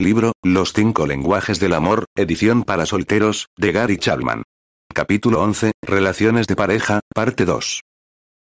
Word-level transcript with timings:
Libro, 0.00 0.32
Los 0.42 0.72
cinco 0.72 1.06
lenguajes 1.06 1.60
del 1.60 1.74
amor, 1.74 2.06
edición 2.16 2.62
para 2.62 2.86
solteros, 2.86 3.48
de 3.58 3.70
Gary 3.70 3.98
Chapman. 3.98 4.44
Capítulo 4.94 5.42
11, 5.42 5.72
Relaciones 5.82 6.46
de 6.46 6.56
pareja, 6.56 7.00
parte 7.14 7.44
2. 7.44 7.82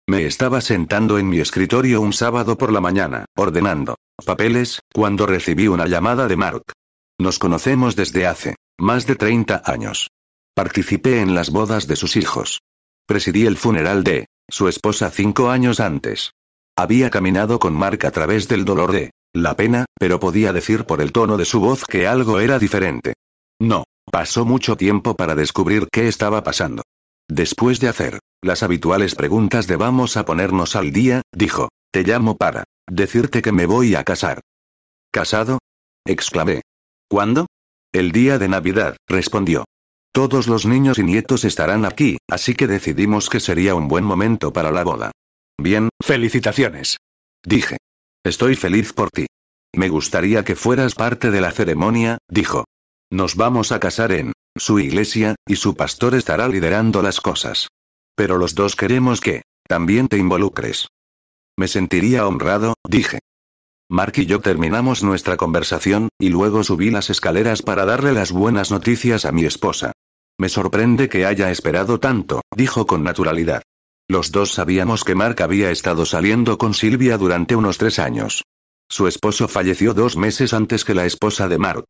Me 0.08 0.28
estaba 0.28 0.62
sentando 0.62 1.18
en 1.18 1.28
mi 1.28 1.40
escritorio 1.40 2.00
un 2.00 2.14
sábado 2.14 2.60
por 2.60 2.72
la 2.72 2.80
mañana, 2.80 3.26
ordenando 3.36 3.96
papeles, 4.24 4.82
cuando 4.94 5.26
recibí 5.26 5.68
una 5.68 5.88
llamada 5.88 6.28
de 6.28 6.36
Mark. 6.36 6.62
Nos 7.20 7.40
conocemos 7.40 7.96
desde 7.96 8.28
hace 8.28 8.56
más 8.78 9.08
de 9.08 9.16
30 9.16 9.64
años. 9.66 10.12
Participé 10.54 11.22
en 11.22 11.34
las 11.34 11.50
bodas 11.50 11.88
de 11.88 11.96
sus 11.96 12.18
hijos. 12.18 12.60
Presidí 13.08 13.48
el 13.48 13.58
funeral 13.58 14.04
de 14.04 14.28
su 14.48 14.68
esposa 14.68 15.10
cinco 15.10 15.50
años 15.50 15.80
antes. 15.80 16.34
Había 16.76 17.10
caminado 17.10 17.58
con 17.58 17.74
Mark 17.74 18.06
a 18.06 18.12
través 18.12 18.48
del 18.48 18.64
dolor 18.64 18.92
de 18.92 19.10
la 19.34 19.56
pena, 19.56 19.86
pero 20.00 20.20
podía 20.20 20.54
decir 20.54 20.86
por 20.86 21.02
el 21.02 21.12
tono 21.12 21.38
de 21.38 21.46
su 21.46 21.60
voz 21.60 21.86
que 21.86 22.08
algo 22.08 22.40
era 22.40 22.60
diferente. 22.60 23.14
No, 23.60 23.86
pasó 24.12 24.46
mucho 24.46 24.76
tiempo 24.76 25.16
para 25.16 25.36
descubrir 25.36 25.88
qué 25.92 26.08
estaba 26.08 26.44
pasando. 26.44 26.84
Después 27.30 27.80
de 27.80 27.90
hacer 27.90 28.20
las 28.42 28.64
habituales 28.64 29.16
preguntas 29.16 29.68
de 29.68 29.76
vamos 29.76 30.16
a 30.18 30.26
ponernos 30.26 30.76
al 30.76 30.92
día, 30.92 31.22
dijo, 31.34 31.70
te 31.92 32.04
llamo 32.04 32.38
para 32.38 32.64
decirte 32.90 33.42
que 33.42 33.52
me 33.52 33.66
voy 33.66 33.96
a 33.96 34.04
casar. 34.04 34.42
¿Casado? 35.12 35.60
exclamé. 36.06 36.62
¿Cuándo? 37.10 37.48
El 37.94 38.12
día 38.12 38.38
de 38.38 38.48
Navidad, 38.48 38.96
respondió. 39.08 39.66
Todos 40.14 40.48
los 40.48 40.66
niños 40.66 40.98
y 40.98 41.04
nietos 41.04 41.46
estarán 41.46 41.86
aquí, 41.86 42.18
así 42.30 42.56
que 42.56 42.68
decidimos 42.68 43.30
que 43.30 43.40
sería 43.40 43.76
un 43.76 43.88
buen 43.88 44.04
momento 44.04 44.52
para 44.52 44.72
la 44.72 44.84
boda. 44.84 45.12
Bien, 45.60 45.90
felicitaciones. 46.02 46.98
Dije. 47.44 47.78
Estoy 48.28 48.58
feliz 48.58 48.92
por 48.92 49.10
ti. 49.10 49.26
Me 49.74 49.88
gustaría 49.88 50.44
que 50.44 50.58
fueras 50.58 50.96
parte 50.96 51.32
de 51.32 51.40
la 51.40 51.52
ceremonia, 51.52 52.18
dijo. 52.28 52.66
Nos 53.10 53.38
vamos 53.38 53.72
a 53.72 53.80
casar 53.80 54.12
en 54.12 54.34
su 54.58 54.80
iglesia, 54.80 55.36
y 55.48 55.56
su 55.56 55.76
pastor 55.76 56.14
estará 56.14 56.50
liderando 56.50 57.02
las 57.02 57.22
cosas. 57.22 57.70
Pero 58.18 58.38
los 58.38 58.54
dos 58.54 58.76
queremos 58.76 59.22
que 59.22 59.44
también 59.66 60.10
te 60.10 60.18
involucres. 60.18 60.90
Me 61.58 61.70
sentiría 61.70 62.28
honrado, 62.28 62.74
dije. 62.86 63.20
Mark 63.90 64.12
y 64.18 64.26
yo 64.26 64.42
terminamos 64.42 65.04
nuestra 65.04 65.38
conversación, 65.38 66.10
y 66.20 66.28
luego 66.28 66.66
subí 66.66 66.92
las 66.92 67.10
escaleras 67.10 67.62
para 67.62 67.86
darle 67.86 68.12
las 68.12 68.34
buenas 68.34 68.72
noticias 68.72 69.24
a 69.24 69.32
mi 69.32 69.46
esposa. 69.46 69.94
Me 70.38 70.50
sorprende 70.50 71.08
que 71.08 71.26
haya 71.26 71.50
esperado 71.50 72.02
tanto, 72.02 72.42
dijo 72.54 72.88
con 72.88 73.04
naturalidad. 73.04 73.64
Los 74.10 74.32
dos 74.32 74.54
sabíamos 74.54 75.04
que 75.04 75.16
Mark 75.16 75.42
había 75.42 75.70
estado 75.70 76.06
saliendo 76.06 76.58
con 76.58 76.74
Silvia 76.74 77.18
durante 77.18 77.58
unos 77.58 77.78
tres 77.78 78.00
años. 78.00 78.44
Su 78.90 79.06
esposo 79.06 79.50
falleció 79.50 79.94
dos 79.94 80.16
meses 80.16 80.54
antes 80.54 80.86
que 80.86 80.94
la 80.94 81.06
esposa 81.06 81.50
de 81.50 81.58
Mark. 81.58 81.86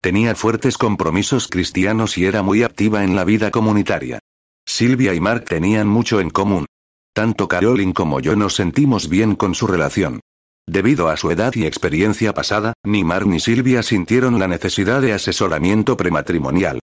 Tenía 0.00 0.36
fuertes 0.36 0.78
compromisos 0.78 1.48
cristianos 1.48 2.18
y 2.18 2.26
era 2.26 2.42
muy 2.42 2.62
activa 2.62 3.02
en 3.02 3.16
la 3.16 3.24
vida 3.24 3.50
comunitaria. 3.50 4.20
Silvia 4.64 5.12
y 5.14 5.20
Mark 5.20 5.46
tenían 5.46 5.88
mucho 5.88 6.20
en 6.20 6.30
común. 6.30 6.66
Tanto 7.12 7.48
Caroline 7.48 7.94
como 7.94 8.20
yo 8.20 8.36
nos 8.36 8.54
sentimos 8.54 9.08
bien 9.08 9.34
con 9.34 9.56
su 9.56 9.66
relación. 9.66 10.20
Debido 10.68 11.08
a 11.08 11.16
su 11.16 11.32
edad 11.32 11.52
y 11.56 11.66
experiencia 11.66 12.32
pasada, 12.32 12.74
ni 12.84 13.02
Mark 13.02 13.26
ni 13.26 13.40
Silvia 13.40 13.82
sintieron 13.82 14.38
la 14.38 14.46
necesidad 14.46 15.00
de 15.00 15.14
asesoramiento 15.14 15.96
prematrimonial. 15.96 16.78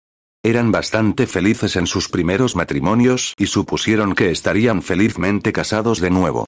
Eran 0.45 0.73
bastante 0.73 1.25
felices 1.25 1.77
en 1.77 1.87
sus 1.87 2.09
primeros 2.09 2.57
matrimonios 2.57 3.33
y 3.37 3.47
supusieron 3.47 4.13
que 4.13 4.29
estarían 4.29 4.81
felizmente 4.81 5.53
casados 5.53 6.01
de 6.01 6.09
nuevo. 6.09 6.45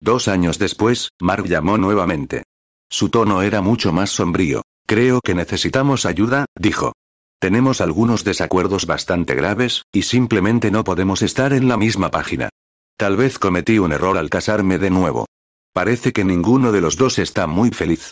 Dos 0.00 0.28
años 0.28 0.58
después, 0.58 1.10
Mark 1.20 1.44
llamó 1.46 1.76
nuevamente. 1.76 2.44
Su 2.88 3.10
tono 3.10 3.42
era 3.42 3.60
mucho 3.60 3.92
más 3.92 4.08
sombrío. 4.08 4.62
Creo 4.86 5.20
que 5.22 5.34
necesitamos 5.34 6.06
ayuda, 6.06 6.46
dijo. 6.58 6.94
Tenemos 7.38 7.82
algunos 7.82 8.24
desacuerdos 8.24 8.86
bastante 8.86 9.34
graves, 9.34 9.82
y 9.92 10.02
simplemente 10.02 10.70
no 10.70 10.82
podemos 10.82 11.20
estar 11.20 11.52
en 11.52 11.68
la 11.68 11.76
misma 11.76 12.10
página. 12.10 12.48
Tal 12.96 13.18
vez 13.18 13.38
cometí 13.38 13.78
un 13.78 13.92
error 13.92 14.16
al 14.16 14.30
casarme 14.30 14.78
de 14.78 14.88
nuevo. 14.88 15.26
Parece 15.74 16.14
que 16.14 16.24
ninguno 16.24 16.72
de 16.72 16.80
los 16.80 16.96
dos 16.96 17.18
está 17.18 17.46
muy 17.46 17.70
feliz. 17.70 18.10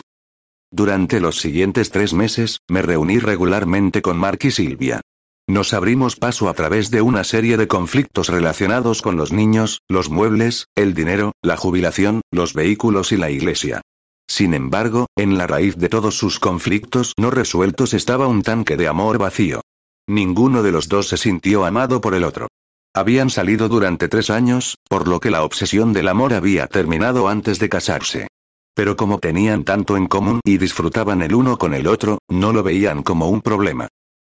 Durante 0.71 1.19
los 1.19 1.39
siguientes 1.39 1.89
tres 1.89 2.13
meses, 2.13 2.59
me 2.69 2.81
reuní 2.81 3.19
regularmente 3.19 4.01
con 4.01 4.17
Mark 4.17 4.39
y 4.43 4.51
Silvia. 4.51 5.01
Nos 5.49 5.73
abrimos 5.73 6.17
paso 6.17 6.49
a 6.49 6.53
través 6.53 6.91
de 6.91 7.01
una 7.01 7.23
serie 7.23 7.55
de 7.55 7.69
conflictos 7.69 8.27
relacionados 8.27 9.01
con 9.01 9.15
los 9.15 9.31
niños, 9.31 9.81
los 9.87 10.09
muebles, 10.09 10.67
el 10.75 10.93
dinero, 10.93 11.31
la 11.41 11.55
jubilación, 11.55 12.19
los 12.31 12.53
vehículos 12.53 13.13
y 13.13 13.17
la 13.17 13.29
iglesia. 13.29 13.81
Sin 14.27 14.53
embargo, 14.53 15.05
en 15.15 15.37
la 15.37 15.47
raíz 15.47 15.77
de 15.77 15.87
todos 15.87 16.17
sus 16.17 16.41
conflictos 16.41 17.13
no 17.17 17.31
resueltos 17.31 17.93
estaba 17.93 18.27
un 18.27 18.43
tanque 18.43 18.75
de 18.75 18.89
amor 18.89 19.19
vacío. 19.19 19.61
Ninguno 20.05 20.63
de 20.63 20.73
los 20.73 20.89
dos 20.89 21.07
se 21.07 21.15
sintió 21.15 21.63
amado 21.63 22.01
por 22.01 22.13
el 22.13 22.25
otro. 22.25 22.49
Habían 22.93 23.29
salido 23.29 23.69
durante 23.69 24.09
tres 24.09 24.29
años, 24.29 24.75
por 24.89 25.07
lo 25.07 25.21
que 25.21 25.31
la 25.31 25.43
obsesión 25.43 25.93
del 25.93 26.09
amor 26.09 26.33
había 26.33 26.67
terminado 26.67 27.29
antes 27.29 27.57
de 27.59 27.69
casarse. 27.69 28.27
Pero 28.73 28.97
como 28.97 29.19
tenían 29.19 29.63
tanto 29.63 29.95
en 29.95 30.07
común 30.07 30.41
y 30.43 30.57
disfrutaban 30.57 31.21
el 31.21 31.33
uno 31.33 31.57
con 31.57 31.73
el 31.73 31.87
otro, 31.87 32.19
no 32.27 32.51
lo 32.51 32.63
veían 32.63 33.01
como 33.01 33.29
un 33.29 33.41
problema. 33.41 33.87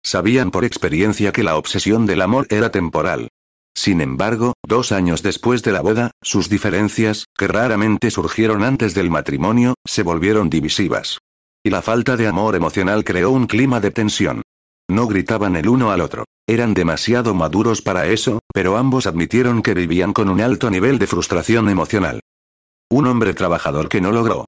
Sabían 0.07 0.53
por 0.53 0.65
experiencia 0.65 1.33
que 1.33 1.43
la 1.43 1.57
obsesión 1.57 2.07
del 2.07 2.23
amor 2.23 2.47
era 2.51 2.71
temporal. 2.71 3.27
Sin 3.75 4.01
embargo, 4.01 4.53
dos 4.65 4.93
años 4.93 5.21
después 5.21 5.65
de 5.65 5.73
la 5.73 5.81
boda, 5.81 6.13
sus 6.23 6.49
diferencias, 6.49 7.25
que 7.37 7.49
raramente 7.49 8.13
surgieron 8.13 8.63
antes 8.63 8.95
del 8.95 9.11
matrimonio, 9.11 9.75
se 9.85 10.05
volvieron 10.05 10.49
divisivas. 10.49 11.19
Y 11.65 11.71
la 11.71 11.83
falta 11.83 12.17
de 12.17 12.29
amor 12.29 12.55
emocional 12.55 13.03
creó 13.03 13.33
un 13.33 13.49
clima 13.49 13.81
de 13.81 13.91
tensión. 13.91 14.43
No 14.89 15.09
gritaban 15.09 15.57
el 15.57 15.69
uno 15.69 15.91
al 15.91 16.01
otro. 16.01 16.25
Eran 16.47 16.73
demasiado 16.73 17.35
maduros 17.35 17.83
para 17.83 18.07
eso, 18.07 18.39
pero 18.55 18.77
ambos 18.77 19.09
admitieron 19.09 19.61
que 19.61 19.75
vivían 19.75 20.13
con 20.13 20.29
un 20.29 20.41
alto 20.41 20.71
nivel 20.71 21.01
de 21.01 21.09
frustración 21.09 21.69
emocional. 21.69 22.21
Un 22.89 23.09
hombre 23.09 23.35
trabajador 23.35 23.89
que 23.89 24.01
no 24.01 24.13
logró. 24.13 24.45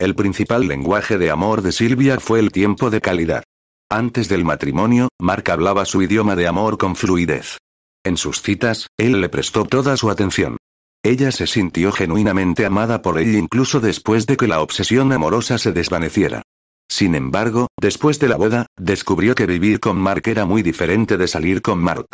El 0.00 0.16
principal 0.16 0.66
lenguaje 0.66 1.16
de 1.16 1.30
amor 1.30 1.62
de 1.62 1.70
Silvia 1.70 2.18
fue 2.18 2.40
el 2.40 2.50
tiempo 2.50 2.90
de 2.90 3.00
calidad. 3.00 3.44
Antes 3.92 4.28
del 4.28 4.44
matrimonio, 4.44 5.08
Mark 5.20 5.50
hablaba 5.50 5.84
su 5.84 6.00
idioma 6.00 6.36
de 6.36 6.46
amor 6.46 6.78
con 6.78 6.94
fluidez. 6.94 7.58
En 8.04 8.16
sus 8.16 8.40
citas, 8.40 8.86
él 8.96 9.20
le 9.20 9.28
prestó 9.28 9.64
toda 9.64 9.96
su 9.96 10.10
atención. 10.10 10.58
Ella 11.02 11.32
se 11.32 11.48
sintió 11.48 11.90
genuinamente 11.90 12.64
amada 12.64 13.02
por 13.02 13.18
él 13.18 13.34
incluso 13.34 13.80
después 13.80 14.26
de 14.26 14.36
que 14.36 14.46
la 14.46 14.60
obsesión 14.60 15.12
amorosa 15.12 15.58
se 15.58 15.72
desvaneciera. 15.72 16.42
Sin 16.88 17.16
embargo, 17.16 17.66
después 17.80 18.20
de 18.20 18.28
la 18.28 18.36
boda, 18.36 18.66
descubrió 18.78 19.34
que 19.34 19.46
vivir 19.46 19.80
con 19.80 19.98
Mark 19.98 20.22
era 20.26 20.44
muy 20.44 20.62
diferente 20.62 21.16
de 21.16 21.26
salir 21.26 21.60
con 21.60 21.80
Mark. 21.80 22.06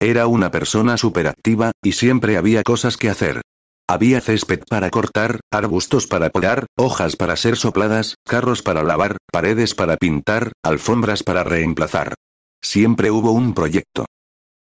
Era 0.00 0.28
una 0.28 0.50
persona 0.50 0.96
superactiva, 0.96 1.72
y 1.82 1.92
siempre 1.92 2.38
había 2.38 2.62
cosas 2.62 2.96
que 2.96 3.10
hacer. 3.10 3.42
Había 3.90 4.20
césped 4.20 4.64
para 4.68 4.90
cortar, 4.90 5.40
arbustos 5.50 6.06
para 6.06 6.28
podar, 6.28 6.66
hojas 6.76 7.16
para 7.16 7.36
ser 7.36 7.56
sopladas, 7.56 8.16
carros 8.22 8.60
para 8.60 8.82
lavar, 8.82 9.16
paredes 9.32 9.74
para 9.74 9.96
pintar, 9.96 10.52
alfombras 10.62 11.22
para 11.22 11.42
reemplazar. 11.42 12.12
Siempre 12.62 13.10
hubo 13.10 13.32
un 13.32 13.54
proyecto. 13.54 14.04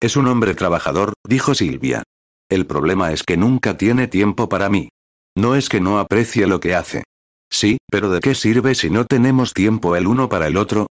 Es 0.01 0.17
un 0.17 0.27
hombre 0.27 0.55
trabajador, 0.55 1.13
dijo 1.23 1.53
Silvia. 1.53 2.01
El 2.49 2.65
problema 2.65 3.11
es 3.11 3.21
que 3.21 3.37
nunca 3.37 3.77
tiene 3.77 4.07
tiempo 4.07 4.49
para 4.49 4.67
mí. 4.67 4.89
No 5.37 5.53
es 5.53 5.69
que 5.69 5.79
no 5.79 5.99
aprecie 5.99 6.47
lo 6.47 6.59
que 6.59 6.73
hace. 6.73 7.03
Sí, 7.51 7.77
pero 7.91 8.09
¿de 8.09 8.19
qué 8.19 8.33
sirve 8.33 8.73
si 8.73 8.89
no 8.89 9.05
tenemos 9.05 9.53
tiempo 9.53 9.95
el 9.95 10.07
uno 10.07 10.27
para 10.27 10.47
el 10.47 10.57
otro? 10.57 10.87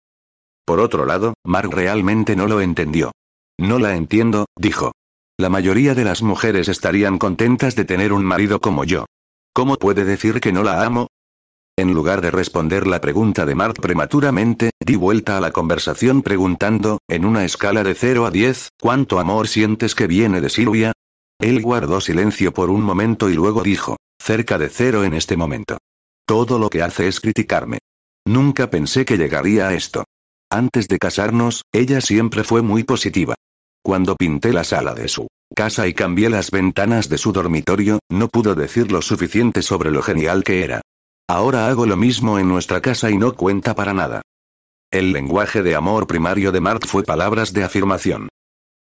Por 0.66 0.80
otro 0.80 1.06
lado, 1.06 1.34
Mark 1.42 1.70
realmente 1.72 2.36
no 2.36 2.46
lo 2.46 2.60
entendió. 2.60 3.12
No 3.58 3.78
la 3.78 3.96
entiendo, 3.96 4.44
dijo. 4.58 4.92
La 5.40 5.48
mayoría 5.48 5.94
de 5.94 6.04
las 6.04 6.20
mujeres 6.20 6.68
estarían 6.68 7.16
contentas 7.16 7.74
de 7.74 7.86
tener 7.86 8.12
un 8.12 8.22
marido 8.22 8.60
como 8.60 8.84
yo. 8.84 9.06
¿Cómo 9.54 9.76
puede 9.76 10.04
decir 10.04 10.38
que 10.38 10.52
no 10.52 10.62
la 10.62 10.84
amo? 10.84 11.06
En 11.78 11.94
lugar 11.94 12.20
de 12.20 12.30
responder 12.30 12.86
la 12.86 13.00
pregunta 13.00 13.46
de 13.46 13.54
Mark 13.54 13.76
prematuramente, 13.80 14.72
di 14.84 14.96
vuelta 14.96 15.38
a 15.38 15.40
la 15.40 15.50
conversación 15.50 16.20
preguntando, 16.20 16.98
en 17.08 17.24
una 17.24 17.46
escala 17.46 17.82
de 17.82 17.94
0 17.94 18.26
a 18.26 18.30
10, 18.30 18.68
¿cuánto 18.78 19.18
amor 19.18 19.48
sientes 19.48 19.94
que 19.94 20.06
viene 20.06 20.42
de 20.42 20.50
Silvia? 20.50 20.92
Él 21.40 21.62
guardó 21.62 22.02
silencio 22.02 22.52
por 22.52 22.68
un 22.68 22.82
momento 22.82 23.30
y 23.30 23.32
luego 23.32 23.62
dijo, 23.62 23.96
cerca 24.22 24.58
de 24.58 24.68
cero 24.68 25.04
en 25.04 25.14
este 25.14 25.38
momento. 25.38 25.78
Todo 26.26 26.58
lo 26.58 26.68
que 26.68 26.82
hace 26.82 27.08
es 27.08 27.18
criticarme. 27.18 27.78
Nunca 28.26 28.68
pensé 28.68 29.06
que 29.06 29.16
llegaría 29.16 29.68
a 29.68 29.72
esto. 29.72 30.04
Antes 30.50 30.86
de 30.86 30.98
casarnos, 30.98 31.62
ella 31.72 32.02
siempre 32.02 32.44
fue 32.44 32.60
muy 32.60 32.84
positiva. 32.84 33.36
Cuando 33.82 34.14
pinté 34.14 34.52
la 34.52 34.64
sala 34.64 34.94
de 34.94 35.08
su 35.08 35.26
casa 35.54 35.88
y 35.88 35.94
cambié 35.94 36.28
las 36.28 36.50
ventanas 36.50 37.08
de 37.08 37.18
su 37.18 37.32
dormitorio, 37.32 37.98
no 38.10 38.28
pudo 38.28 38.54
decir 38.54 38.92
lo 38.92 39.02
suficiente 39.02 39.62
sobre 39.62 39.90
lo 39.90 40.02
genial 40.02 40.44
que 40.44 40.62
era. 40.62 40.82
Ahora 41.28 41.68
hago 41.68 41.86
lo 41.86 41.96
mismo 41.96 42.38
en 42.38 42.48
nuestra 42.48 42.80
casa 42.80 43.10
y 43.10 43.16
no 43.16 43.34
cuenta 43.34 43.74
para 43.74 43.94
nada. 43.94 44.22
El 44.92 45.12
lenguaje 45.12 45.62
de 45.62 45.74
amor 45.74 46.06
primario 46.06 46.52
de 46.52 46.60
Mark 46.60 46.86
fue 46.86 47.04
palabras 47.04 47.52
de 47.52 47.64
afirmación. 47.64 48.28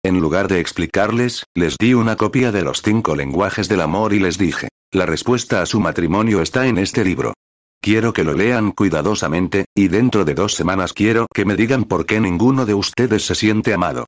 En 0.04 0.20
lugar 0.20 0.48
de 0.48 0.60
explicarles, 0.60 1.46
les 1.56 1.78
di 1.78 1.94
una 1.94 2.16
copia 2.16 2.52
de 2.52 2.62
los 2.62 2.82
cinco 2.82 3.16
lenguajes 3.16 3.68
del 3.68 3.82
amor 3.82 4.14
y 4.14 4.20
les 4.20 4.38
dije, 4.38 4.68
la 4.92 5.06
respuesta 5.06 5.62
a 5.62 5.66
su 5.66 5.80
matrimonio 5.80 6.42
está 6.42 6.68
en 6.68 6.78
este 6.78 7.04
libro. 7.04 7.34
Quiero 7.82 8.14
que 8.14 8.24
lo 8.24 8.34
lean 8.34 8.72
cuidadosamente, 8.72 9.66
y 9.76 9.88
dentro 9.88 10.26
de 10.26 10.36
dos 10.36 10.54
semanas 10.54 10.94
quiero 10.94 11.28
que 11.34 11.46
me 11.46 11.56
digan 11.56 11.86
por 11.86 12.06
qué 12.06 12.20
ninguno 12.20 12.66
de 12.66 12.74
ustedes 12.74 13.26
se 13.26 13.36
siente 13.36 13.74
amado. 13.74 14.06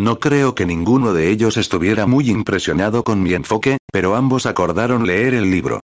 No 0.00 0.18
creo 0.18 0.54
que 0.54 0.64
ninguno 0.64 1.12
de 1.12 1.28
ellos 1.28 1.58
estuviera 1.58 2.06
muy 2.06 2.30
impresionado 2.30 3.04
con 3.04 3.22
mi 3.22 3.34
enfoque, 3.34 3.76
pero 3.92 4.16
ambos 4.16 4.46
acordaron 4.46 5.06
leer 5.06 5.34
el 5.34 5.50
libro. 5.50 5.80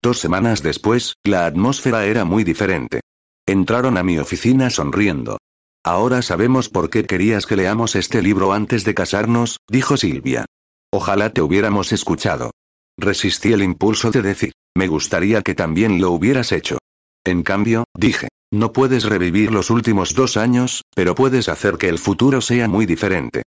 Dos 0.00 0.20
semanas 0.20 0.62
después, 0.62 1.14
la 1.24 1.46
atmósfera 1.46 2.06
era 2.06 2.24
muy 2.24 2.44
diferente. 2.44 3.00
Entraron 3.44 3.98
a 3.98 4.04
mi 4.04 4.18
oficina 4.18 4.70
sonriendo. 4.70 5.38
Ahora 5.84 6.22
sabemos 6.22 6.68
por 6.68 6.90
qué 6.90 7.04
querías 7.04 7.44
que 7.44 7.56
leamos 7.56 7.96
este 7.96 8.22
libro 8.22 8.52
antes 8.52 8.84
de 8.84 8.94
casarnos, 8.94 9.56
dijo 9.68 9.96
Silvia. 9.96 10.44
Ojalá 10.92 11.30
te 11.30 11.42
hubiéramos 11.42 11.90
escuchado. 11.90 12.52
Resistí 12.96 13.52
el 13.52 13.64
impulso 13.64 14.12
de 14.12 14.22
decir, 14.22 14.52
me 14.76 14.86
gustaría 14.86 15.42
que 15.42 15.56
también 15.56 16.00
lo 16.00 16.12
hubieras 16.12 16.52
hecho. 16.52 16.78
En 17.24 17.42
cambio, 17.42 17.82
dije, 17.98 18.28
no 18.52 18.72
puedes 18.72 19.04
revivir 19.04 19.50
los 19.50 19.70
últimos 19.70 20.14
dos 20.14 20.36
años, 20.36 20.82
pero 20.94 21.14
puedes 21.14 21.48
hacer 21.48 21.78
que 21.78 21.88
el 21.88 21.98
futuro 21.98 22.42
sea 22.42 22.68
muy 22.68 22.84
diferente. 22.84 23.42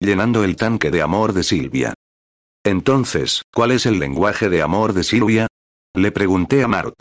Llenando 0.00 0.44
el 0.44 0.56
tanque 0.56 0.90
de 0.90 1.02
amor 1.02 1.34
de 1.34 1.42
Silvia. 1.42 1.92
Entonces, 2.64 3.42
¿cuál 3.52 3.70
es 3.70 3.84
el 3.84 3.98
lenguaje 3.98 4.48
de 4.48 4.62
amor 4.62 4.94
de 4.94 5.04
Silvia? 5.04 5.46
Le 5.94 6.10
pregunté 6.10 6.62
a 6.62 6.68
Mark. 6.68 6.94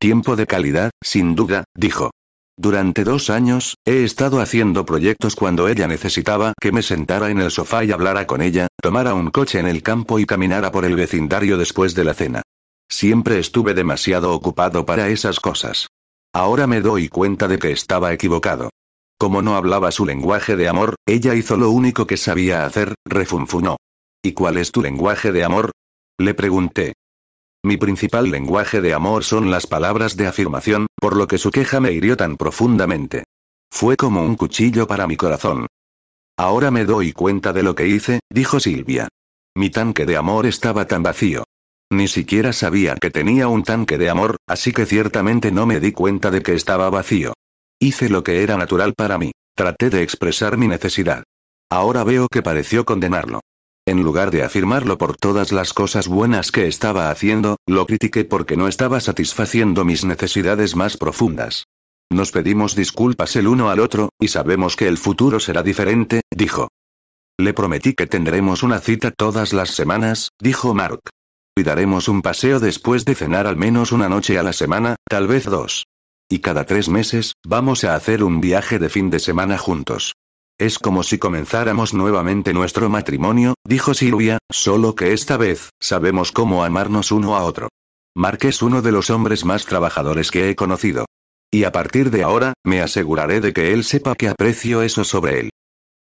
Tiempo 0.00 0.34
de 0.34 0.46
calidad, 0.46 0.90
sin 1.02 1.34
duda, 1.34 1.64
dijo. 1.74 2.10
Durante 2.56 3.04
dos 3.04 3.28
años, 3.28 3.74
he 3.84 4.02
estado 4.02 4.40
haciendo 4.40 4.86
proyectos 4.86 5.36
cuando 5.36 5.68
ella 5.68 5.86
necesitaba 5.88 6.54
que 6.58 6.72
me 6.72 6.82
sentara 6.82 7.28
en 7.28 7.40
el 7.40 7.50
sofá 7.50 7.84
y 7.84 7.92
hablara 7.92 8.26
con 8.26 8.40
ella, 8.40 8.66
tomara 8.80 9.12
un 9.12 9.30
coche 9.30 9.58
en 9.58 9.66
el 9.66 9.82
campo 9.82 10.18
y 10.18 10.24
caminara 10.24 10.72
por 10.72 10.86
el 10.86 10.96
vecindario 10.96 11.58
después 11.58 11.94
de 11.94 12.04
la 12.04 12.14
cena. 12.14 12.42
Siempre 12.88 13.38
estuve 13.38 13.74
demasiado 13.74 14.32
ocupado 14.32 14.86
para 14.86 15.08
esas 15.08 15.38
cosas. 15.38 15.88
Ahora 16.34 16.66
me 16.66 16.80
doy 16.80 17.08
cuenta 17.08 17.48
de 17.48 17.58
que 17.58 17.72
estaba 17.72 18.12
equivocado. 18.12 18.70
Como 19.18 19.42
no 19.42 19.56
hablaba 19.56 19.90
su 19.90 20.06
lenguaje 20.06 20.56
de 20.56 20.68
amor, 20.68 20.94
ella 21.06 21.34
hizo 21.34 21.56
lo 21.56 21.70
único 21.70 22.06
que 22.06 22.16
sabía 22.16 22.64
hacer, 22.64 22.94
refunfunó. 23.04 23.76
¿Y 24.22 24.32
cuál 24.32 24.58
es 24.58 24.70
tu 24.70 24.82
lenguaje 24.82 25.32
de 25.32 25.44
amor? 25.44 25.72
Le 26.18 26.34
pregunté. 26.34 26.94
Mi 27.64 27.76
principal 27.76 28.30
lenguaje 28.30 28.80
de 28.80 28.94
amor 28.94 29.24
son 29.24 29.50
las 29.50 29.66
palabras 29.66 30.16
de 30.16 30.28
afirmación, 30.28 30.86
por 31.00 31.16
lo 31.16 31.26
que 31.26 31.38
su 31.38 31.50
queja 31.50 31.80
me 31.80 31.92
hirió 31.92 32.16
tan 32.16 32.36
profundamente. 32.36 33.24
Fue 33.72 33.96
como 33.96 34.22
un 34.22 34.36
cuchillo 34.36 34.86
para 34.86 35.06
mi 35.06 35.16
corazón. 35.16 35.66
Ahora 36.36 36.70
me 36.70 36.84
doy 36.84 37.12
cuenta 37.12 37.52
de 37.52 37.64
lo 37.64 37.74
que 37.74 37.88
hice, 37.88 38.20
dijo 38.30 38.60
Silvia. 38.60 39.08
Mi 39.56 39.70
tanque 39.70 40.06
de 40.06 40.16
amor 40.16 40.46
estaba 40.46 40.86
tan 40.86 41.02
vacío. 41.02 41.44
Ni 41.90 42.06
siquiera 42.06 42.52
sabía 42.52 42.96
que 42.96 43.10
tenía 43.10 43.48
un 43.48 43.62
tanque 43.62 43.96
de 43.96 44.10
amor, 44.10 44.36
así 44.46 44.72
que 44.72 44.84
ciertamente 44.84 45.50
no 45.50 45.64
me 45.64 45.80
di 45.80 45.92
cuenta 45.92 46.30
de 46.30 46.42
que 46.42 46.54
estaba 46.54 46.90
vacío. 46.90 47.32
Hice 47.80 48.08
lo 48.08 48.22
que 48.22 48.42
era 48.42 48.56
natural 48.56 48.94
para 48.94 49.18
mí. 49.18 49.32
Traté 49.54 49.88
de 49.90 50.02
expresar 50.02 50.56
mi 50.56 50.68
necesidad. 50.68 51.24
Ahora 51.70 52.04
veo 52.04 52.28
que 52.28 52.42
pareció 52.42 52.84
condenarlo. 52.84 53.40
En 53.86 54.02
lugar 54.02 54.30
de 54.30 54.42
afirmarlo 54.42 54.98
por 54.98 55.16
todas 55.16 55.50
las 55.50 55.72
cosas 55.72 56.08
buenas 56.08 56.52
que 56.52 56.66
estaba 56.66 57.10
haciendo, 57.10 57.56
lo 57.66 57.86
critiqué 57.86 58.24
porque 58.24 58.56
no 58.56 58.68
estaba 58.68 59.00
satisfaciendo 59.00 59.84
mis 59.84 60.04
necesidades 60.04 60.76
más 60.76 60.98
profundas. 60.98 61.64
Nos 62.10 62.30
pedimos 62.30 62.74
disculpas 62.74 63.34
el 63.36 63.48
uno 63.48 63.70
al 63.70 63.80
otro, 63.80 64.10
y 64.20 64.28
sabemos 64.28 64.76
que 64.76 64.88
el 64.88 64.98
futuro 64.98 65.40
será 65.40 65.62
diferente, 65.62 66.20
dijo. 66.30 66.68
Le 67.38 67.54
prometí 67.54 67.94
que 67.94 68.06
tendremos 68.06 68.62
una 68.62 68.78
cita 68.80 69.10
todas 69.10 69.52
las 69.52 69.70
semanas, 69.70 70.30
dijo 70.38 70.74
Mark. 70.74 71.00
Y 71.58 71.64
daremos 71.64 72.06
un 72.06 72.22
paseo 72.22 72.60
después 72.60 73.04
de 73.04 73.16
cenar 73.16 73.48
al 73.48 73.56
menos 73.56 73.90
una 73.90 74.08
noche 74.08 74.38
a 74.38 74.44
la 74.44 74.52
semana, 74.52 74.94
tal 75.08 75.26
vez 75.26 75.44
dos. 75.44 75.86
Y 76.30 76.38
cada 76.38 76.66
tres 76.66 76.88
meses, 76.88 77.32
vamos 77.44 77.82
a 77.82 77.96
hacer 77.96 78.22
un 78.22 78.40
viaje 78.40 78.78
de 78.78 78.88
fin 78.88 79.10
de 79.10 79.18
semana 79.18 79.58
juntos. 79.58 80.14
Es 80.56 80.78
como 80.78 81.02
si 81.02 81.18
comenzáramos 81.18 81.94
nuevamente 81.94 82.54
nuestro 82.54 82.88
matrimonio, 82.88 83.54
dijo 83.66 83.92
Silvia, 83.92 84.38
solo 84.48 84.94
que 84.94 85.12
esta 85.12 85.36
vez, 85.36 85.70
sabemos 85.80 86.30
cómo 86.30 86.62
amarnos 86.62 87.10
uno 87.10 87.34
a 87.34 87.42
otro. 87.42 87.70
Mark 88.14 88.38
es 88.42 88.62
uno 88.62 88.80
de 88.80 88.92
los 88.92 89.10
hombres 89.10 89.44
más 89.44 89.66
trabajadores 89.66 90.30
que 90.30 90.50
he 90.50 90.54
conocido. 90.54 91.06
Y 91.50 91.64
a 91.64 91.72
partir 91.72 92.12
de 92.12 92.22
ahora, 92.22 92.52
me 92.64 92.82
aseguraré 92.82 93.40
de 93.40 93.52
que 93.52 93.72
él 93.72 93.82
sepa 93.82 94.14
que 94.14 94.28
aprecio 94.28 94.82
eso 94.82 95.02
sobre 95.02 95.40
él. 95.40 95.50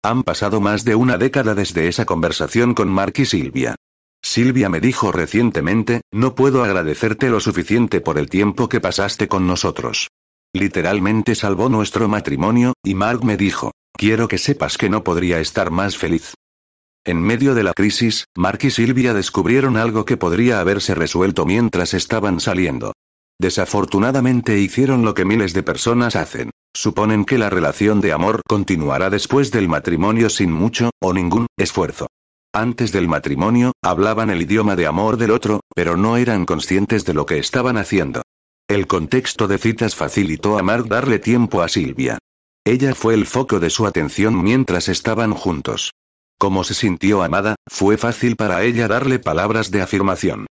Han 0.03 0.21
pasado 0.21 0.61
más 0.61 0.85
de 0.85 0.93
una 0.93 1.17
década 1.17 1.55
desde 1.55 1.87
esa 1.87 2.05
conversación 2.05 2.75
con 2.75 2.89
Mark 2.89 3.13
y 3.17 3.25
Silvia. 3.25 3.75
Silvia 4.23 4.69
me 4.69 4.79
dijo 4.79 5.11
recientemente, 5.11 6.01
no 6.11 6.35
puedo 6.35 6.63
agradecerte 6.63 7.29
lo 7.29 7.39
suficiente 7.39 8.01
por 8.01 8.17
el 8.17 8.29
tiempo 8.29 8.69
que 8.69 8.79
pasaste 8.79 9.27
con 9.27 9.47
nosotros. 9.47 10.09
Literalmente 10.53 11.35
salvó 11.35 11.69
nuestro 11.69 12.07
matrimonio, 12.07 12.73
y 12.83 12.93
Mark 12.93 13.23
me 13.23 13.37
dijo, 13.37 13.71
quiero 13.93 14.27
que 14.27 14.37
sepas 14.37 14.77
que 14.77 14.89
no 14.89 15.03
podría 15.03 15.39
estar 15.39 15.71
más 15.71 15.97
feliz. 15.97 16.33
En 17.03 17.21
medio 17.21 17.55
de 17.55 17.63
la 17.63 17.73
crisis, 17.73 18.25
Mark 18.37 18.59
y 18.61 18.69
Silvia 18.69 19.13
descubrieron 19.13 19.75
algo 19.75 20.05
que 20.05 20.17
podría 20.17 20.59
haberse 20.59 20.93
resuelto 20.93 21.45
mientras 21.45 21.93
estaban 21.93 22.39
saliendo. 22.39 22.93
Desafortunadamente 23.39 24.59
hicieron 24.59 25.03
lo 25.03 25.15
que 25.15 25.25
miles 25.25 25.53
de 25.53 25.63
personas 25.63 26.15
hacen. 26.15 26.51
Suponen 26.75 27.25
que 27.25 27.39
la 27.39 27.49
relación 27.49 27.99
de 27.99 28.13
amor 28.13 28.41
continuará 28.47 29.09
después 29.09 29.49
del 29.51 29.67
matrimonio 29.67 30.29
sin 30.29 30.51
mucho, 30.51 30.91
o 31.01 31.11
ningún, 31.11 31.47
esfuerzo. 31.57 32.07
Antes 32.53 32.91
del 32.91 33.07
matrimonio, 33.07 33.71
hablaban 33.81 34.29
el 34.29 34.41
idioma 34.41 34.75
de 34.75 34.85
amor 34.85 35.15
del 35.15 35.31
otro, 35.31 35.61
pero 35.73 35.95
no 35.95 36.17
eran 36.17 36.45
conscientes 36.45 37.05
de 37.05 37.13
lo 37.13 37.25
que 37.25 37.37
estaban 37.37 37.77
haciendo. 37.77 38.23
El 38.67 38.87
contexto 38.87 39.47
de 39.47 39.57
citas 39.57 39.95
facilitó 39.95 40.57
a 40.57 40.63
Mark 40.63 40.87
darle 40.89 41.19
tiempo 41.19 41.61
a 41.61 41.69
Silvia. 41.69 42.17
Ella 42.65 42.93
fue 42.93 43.13
el 43.13 43.25
foco 43.25 43.61
de 43.61 43.69
su 43.69 43.87
atención 43.87 44.43
mientras 44.43 44.89
estaban 44.89 45.33
juntos. 45.33 45.91
Como 46.37 46.65
se 46.65 46.73
sintió 46.73 47.23
amada, 47.23 47.55
fue 47.69 47.97
fácil 47.97 48.35
para 48.35 48.63
ella 48.63 48.89
darle 48.89 49.19
palabras 49.19 49.71
de 49.71 49.81
afirmación. 49.81 50.47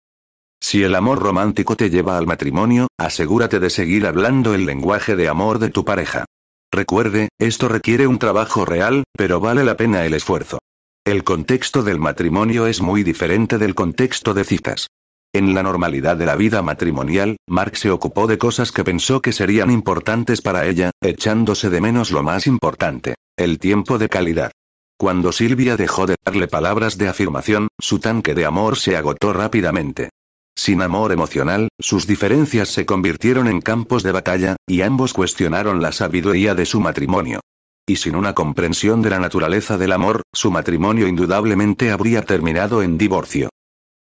Si 0.61 0.83
el 0.83 0.95
amor 0.95 1.19
romántico 1.19 1.77
te 1.77 1.89
lleva 1.89 2.17
al 2.17 2.27
matrimonio, 2.27 2.87
asegúrate 2.97 3.59
de 3.59 3.69
seguir 3.69 4.05
hablando 4.05 4.53
el 4.53 4.65
lenguaje 4.65 5.15
de 5.15 5.29
amor 5.29 5.59
de 5.59 5.69
tu 5.69 5.85
pareja. 5.85 6.25
Recuerde, 6.73 7.29
esto 7.39 7.69
requiere 7.69 8.05
un 8.05 8.19
trabajo 8.19 8.65
real, 8.65 9.03
pero 9.17 9.39
vale 9.39 9.63
la 9.63 9.77
pena 9.77 10.05
el 10.05 10.13
esfuerzo. 10.13 10.59
El 11.07 11.23
contexto 11.23 11.83
del 11.83 11.99
matrimonio 11.99 12.65
es 12.65 12.81
muy 12.81 13.03
diferente 13.03 13.59
del 13.59 13.75
contexto 13.75 14.33
de 14.33 14.43
citas. 14.43 14.87
En 15.35 15.53
la 15.53 15.61
normalidad 15.61 16.17
de 16.17 16.25
la 16.25 16.35
vida 16.35 16.63
matrimonial, 16.63 17.37
Mark 17.47 17.77
se 17.77 17.91
ocupó 17.91 18.25
de 18.25 18.39
cosas 18.39 18.71
que 18.71 18.83
pensó 18.83 19.21
que 19.21 19.31
serían 19.31 19.69
importantes 19.69 20.41
para 20.41 20.65
ella, 20.65 20.89
echándose 21.03 21.69
de 21.69 21.79
menos 21.79 22.09
lo 22.09 22.23
más 22.23 22.47
importante, 22.47 23.13
el 23.37 23.59
tiempo 23.59 23.99
de 23.99 24.09
calidad. 24.09 24.51
Cuando 24.97 25.31
Silvia 25.31 25.77
dejó 25.77 26.07
de 26.07 26.15
darle 26.25 26.47
palabras 26.47 26.97
de 26.97 27.07
afirmación, 27.07 27.67
su 27.79 27.99
tanque 27.99 28.33
de 28.33 28.45
amor 28.45 28.75
se 28.75 28.97
agotó 28.97 29.31
rápidamente. 29.31 30.09
Sin 30.57 30.81
amor 30.81 31.11
emocional, 31.11 31.67
sus 31.79 32.07
diferencias 32.07 32.69
se 32.69 32.87
convirtieron 32.87 33.47
en 33.47 33.61
campos 33.61 34.01
de 34.01 34.11
batalla, 34.11 34.55
y 34.65 34.81
ambos 34.81 35.13
cuestionaron 35.13 35.83
la 35.83 35.91
sabiduría 35.91 36.55
de 36.55 36.65
su 36.65 36.79
matrimonio. 36.79 37.41
Y 37.87 37.97
sin 37.97 38.15
una 38.15 38.33
comprensión 38.33 39.03
de 39.03 39.11
la 39.11 39.19
naturaleza 39.19 39.77
del 39.77 39.91
amor, 39.91 40.23
su 40.33 40.49
matrimonio 40.49 41.07
indudablemente 41.07 41.91
habría 41.91 42.23
terminado 42.23 42.81
en 42.81 42.97
divorcio. 42.97 43.49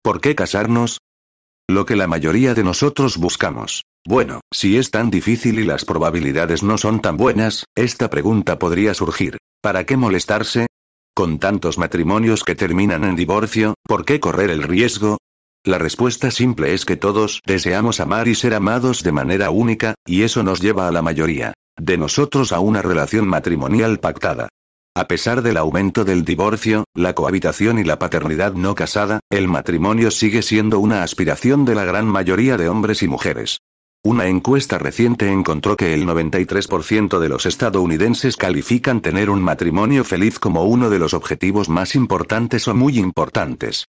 ¿Por 0.01 0.21
qué 0.21 0.35
casarnos? 0.35 0.99
Lo 1.69 1.85
que 1.85 1.97
la 1.97 2.07
mayoría 2.07 2.53
de 2.53 2.63
nosotros 2.63 3.17
buscamos. 3.17 3.83
Bueno, 4.05 4.39
si 4.53 4.77
es 4.77 4.89
tan 4.89 5.09
difícil 5.09 5.59
y 5.59 5.65
las 5.65 5.83
probabilidades 5.83 6.63
no 6.63 6.77
son 6.77 7.01
tan 7.01 7.17
buenas, 7.17 7.65
esta 7.75 8.09
pregunta 8.09 8.57
podría 8.57 8.93
surgir. 8.93 9.37
¿Para 9.61 9.85
qué 9.85 9.97
molestarse? 9.97 10.67
Con 11.13 11.39
tantos 11.39 11.77
matrimonios 11.77 12.45
que 12.45 12.55
terminan 12.55 13.03
en 13.03 13.17
divorcio, 13.17 13.73
¿por 13.83 14.05
qué 14.05 14.21
correr 14.21 14.49
el 14.49 14.63
riesgo? 14.63 15.17
La 15.65 15.77
respuesta 15.77 16.31
simple 16.31 16.73
es 16.73 16.85
que 16.85 16.95
todos 16.95 17.41
deseamos 17.45 17.99
amar 17.99 18.29
y 18.29 18.35
ser 18.35 18.53
amados 18.53 19.03
de 19.03 19.11
manera 19.11 19.49
única, 19.49 19.95
y 20.05 20.21
eso 20.21 20.41
nos 20.41 20.61
lleva 20.61 20.87
a 20.87 20.91
la 20.93 21.01
mayoría 21.01 21.53
de 21.77 21.97
nosotros 21.97 22.51
a 22.51 22.59
una 22.59 22.81
relación 22.81 23.27
matrimonial 23.27 23.99
pactada. 23.99 24.49
A 24.95 25.07
pesar 25.07 25.43
del 25.43 25.57
aumento 25.57 26.05
del 26.05 26.25
divorcio, 26.25 26.85
la 26.95 27.13
cohabitación 27.13 27.77
y 27.77 27.83
la 27.83 27.99
paternidad 27.99 28.53
no 28.53 28.73
casada, 28.73 29.19
el 29.29 29.47
matrimonio 29.47 30.09
sigue 30.09 30.41
siendo 30.41 30.79
una 30.79 31.03
aspiración 31.03 31.65
de 31.65 31.75
la 31.75 31.85
gran 31.85 32.07
mayoría 32.07 32.57
de 32.57 32.67
hombres 32.67 33.03
y 33.03 33.07
mujeres. 33.07 33.59
Una 34.03 34.27
encuesta 34.27 34.77
reciente 34.77 35.31
encontró 35.31 35.75
que 35.75 35.93
el 35.93 36.07
93% 36.07 37.19
de 37.19 37.29
los 37.29 37.45
estadounidenses 37.45 38.37
califican 38.37 39.01
tener 39.01 39.29
un 39.29 39.41
matrimonio 39.41 40.03
feliz 40.03 40.39
como 40.39 40.63
uno 40.63 40.89
de 40.89 40.97
los 40.97 41.13
objetivos 41.13 41.69
más 41.69 41.93
importantes 41.93 42.67
o 42.67 42.73
muy 42.73 42.97
importantes. 42.97 43.85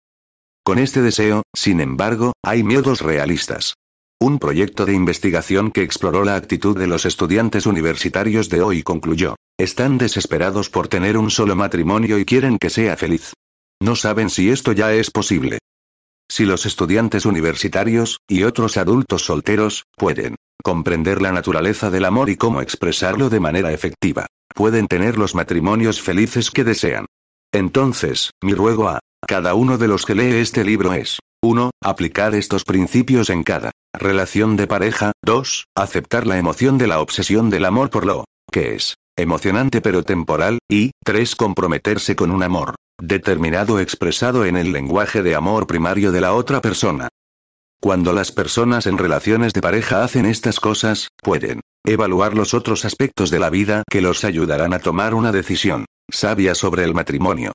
Con 0.65 0.79
este 0.79 1.03
deseo, 1.03 1.43
sin 1.55 1.81
embargo, 1.81 2.33
hay 2.43 2.65
miedos 2.65 3.01
realistas. 3.01 3.75
Un 4.19 4.39
proyecto 4.39 4.87
de 4.87 4.95
investigación 4.95 5.71
que 5.71 5.83
exploró 5.83 6.25
la 6.25 6.37
actitud 6.37 6.77
de 6.79 6.87
los 6.87 7.05
estudiantes 7.05 7.67
universitarios 7.67 8.49
de 8.49 8.63
hoy 8.63 8.83
concluyó, 8.83 9.37
están 9.59 9.99
desesperados 9.99 10.71
por 10.71 10.89
tener 10.89 11.19
un 11.19 11.31
solo 11.31 11.55
matrimonio 11.55 12.19
y 12.19 12.25
quieren 12.25 12.57
que 12.59 12.71
sea 12.71 12.97
feliz. 12.97 13.35
No 13.79 13.95
saben 13.95 14.31
si 14.31 14.49
esto 14.49 14.73
ya 14.73 14.95
es 14.95 15.11
posible. 15.11 15.59
Si 16.31 16.47
los 16.47 16.65
estudiantes 16.65 17.27
universitarios, 17.27 18.19
y 18.27 18.45
otros 18.45 18.79
adultos 18.79 19.27
solteros, 19.27 19.85
pueden 19.99 20.37
comprender 20.63 21.21
la 21.21 21.31
naturaleza 21.31 21.91
del 21.91 22.07
amor 22.07 22.31
y 22.31 22.37
cómo 22.37 22.63
expresarlo 22.63 23.29
de 23.29 23.39
manera 23.39 23.71
efectiva, 23.71 24.27
pueden 24.55 24.89
tener 24.89 25.19
los 25.19 25.35
matrimonios 25.35 26.01
felices 26.01 26.51
que 26.51 26.65
desean. 26.65 27.05
Entonces, 27.53 28.31
mi 28.43 28.55
ruego 28.55 28.89
a 28.89 29.01
cada 29.29 29.53
uno 29.55 29.77
de 29.77 29.89
los 29.89 30.07
que 30.07 30.15
lee 30.15 30.37
este 30.37 30.65
libro 30.65 30.95
es 30.95 31.19
1. 31.43 31.71
Aplicar 31.83 32.35
estos 32.35 32.65
principios 32.65 33.29
en 33.29 33.43
cada 33.43 33.73
relación 33.99 34.57
de 34.57 34.67
pareja. 34.67 35.13
2. 35.25 35.67
Aceptar 35.75 36.27
la 36.27 36.39
emoción 36.39 36.79
de 36.79 36.87
la 36.87 37.01
obsesión 37.01 37.51
del 37.51 37.65
amor 37.65 37.91
por 37.91 38.07
lo 38.07 38.25
que 38.51 38.75
es 38.75 38.97
emocionante 39.17 39.81
pero 39.81 40.03
temporal. 40.03 40.59
Y 40.71 40.93
3. 41.05 41.37
Comprometerse 41.37 42.17
con 42.17 42.31
un 42.31 42.43
amor 42.43 42.75
determinado 42.99 43.79
expresado 43.81 44.45
en 44.45 44.57
el 44.57 44.73
lenguaje 44.73 45.23
de 45.23 45.35
amor 45.35 45.67
primario 45.67 46.13
de 46.13 46.21
la 46.21 46.35
otra 46.35 46.61
persona. 46.61 47.09
Cuando 47.81 48.13
las 48.13 48.33
personas 48.33 48.87
en 48.87 48.97
relaciones 48.99 49.53
de 49.53 49.61
pareja 49.61 50.03
hacen 50.03 50.25
estas 50.27 50.61
cosas, 50.61 51.09
pueden 51.23 51.61
evaluar 51.85 52.35
los 52.35 52.55
otros 52.55 52.85
aspectos 52.85 53.31
de 53.31 53.39
la 53.39 53.51
vida 53.51 53.83
que 53.89 54.01
los 54.01 54.25
ayudarán 54.25 54.73
a 54.73 54.79
tomar 54.79 55.15
una 55.15 55.31
decisión 55.31 55.85
sabia 56.11 56.55
sobre 56.55 56.85
el 56.85 56.95
matrimonio. 56.95 57.53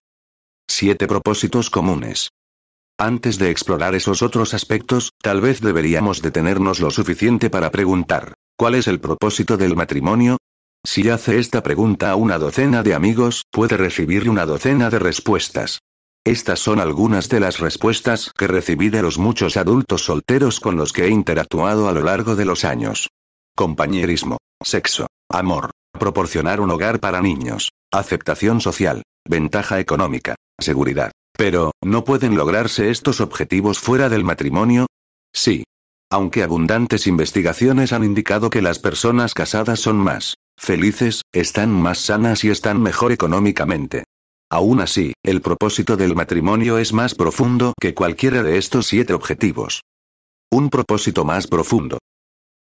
Siete 0.69 1.07
propósitos 1.07 1.69
comunes. 1.69 2.29
Antes 3.01 3.39
de 3.39 3.50
explorar 3.50 3.96
esos 3.96 4.22
otros 4.22 4.53
aspectos, 4.53 5.13
tal 5.24 5.41
vez 5.41 5.60
deberíamos 5.60 6.22
detenernos 6.22 6.79
lo 6.79 6.91
suficiente 6.91 7.50
para 7.50 7.72
preguntar, 7.72 8.36
¿cuál 8.55 8.75
es 8.75 8.86
el 8.86 9.00
propósito 9.00 9.58
del 9.58 9.75
matrimonio? 9.75 10.38
Si 10.86 11.10
hace 11.10 11.39
esta 11.39 11.63
pregunta 11.63 12.12
a 12.12 12.15
una 12.15 12.38
docena 12.38 12.84
de 12.84 12.93
amigos, 12.93 13.41
puede 13.50 13.75
recibir 13.75 14.29
una 14.29 14.46
docena 14.46 14.91
de 14.91 15.00
respuestas. 15.00 15.79
Estas 16.24 16.60
son 16.60 16.79
algunas 16.79 17.27
de 17.27 17.39
las 17.39 17.58
respuestas 17.58 18.31
que 18.38 18.46
recibí 18.46 18.89
de 18.89 19.01
los 19.01 19.17
muchos 19.17 19.58
adultos 19.58 20.05
solteros 20.05 20.60
con 20.60 20.77
los 20.77 20.93
que 20.93 21.05
he 21.05 21.10
interactuado 21.10 21.89
a 21.89 21.93
lo 21.93 22.03
largo 22.03 22.36
de 22.36 22.46
los 22.46 22.63
años. 22.63 23.10
Compañerismo, 23.55 24.38
sexo, 24.63 25.08
amor, 25.27 25.72
proporcionar 25.91 26.62
un 26.62 26.70
hogar 26.70 27.00
para 27.00 27.20
niños, 27.20 27.72
aceptación 27.91 28.62
social, 28.62 29.01
ventaja 29.27 29.79
económica, 29.79 30.36
seguridad. 30.60 31.12
Pero, 31.41 31.71
¿no 31.83 32.03
pueden 32.03 32.36
lograrse 32.36 32.91
estos 32.91 33.19
objetivos 33.19 33.79
fuera 33.79 34.10
del 34.10 34.24
matrimonio? 34.24 34.86
Sí. 35.33 35.63
Aunque 36.12 36.43
abundantes 36.43 37.07
investigaciones 37.07 37.93
han 37.93 38.03
indicado 38.03 38.51
que 38.51 38.62
las 38.62 38.77
personas 38.77 39.33
casadas 39.33 39.79
son 39.79 39.98
más 39.98 40.36
felices, 40.55 41.24
están 41.33 41.71
más 41.71 41.98
sanas 41.98 42.43
y 42.43 42.51
están 42.51 42.79
mejor 42.79 43.12
económicamente. 43.12 44.03
Aún 44.51 44.81
así, 44.81 45.13
el 45.24 45.41
propósito 45.41 45.98
del 45.98 46.13
matrimonio 46.13 46.77
es 46.77 46.93
más 46.93 47.15
profundo 47.15 47.74
que 47.81 47.95
cualquiera 47.95 48.43
de 48.43 48.60
estos 48.60 48.86
siete 48.86 49.13
objetivos. 49.13 49.81
Un 50.51 50.69
propósito 50.69 51.25
más 51.25 51.48
profundo. 51.48 51.98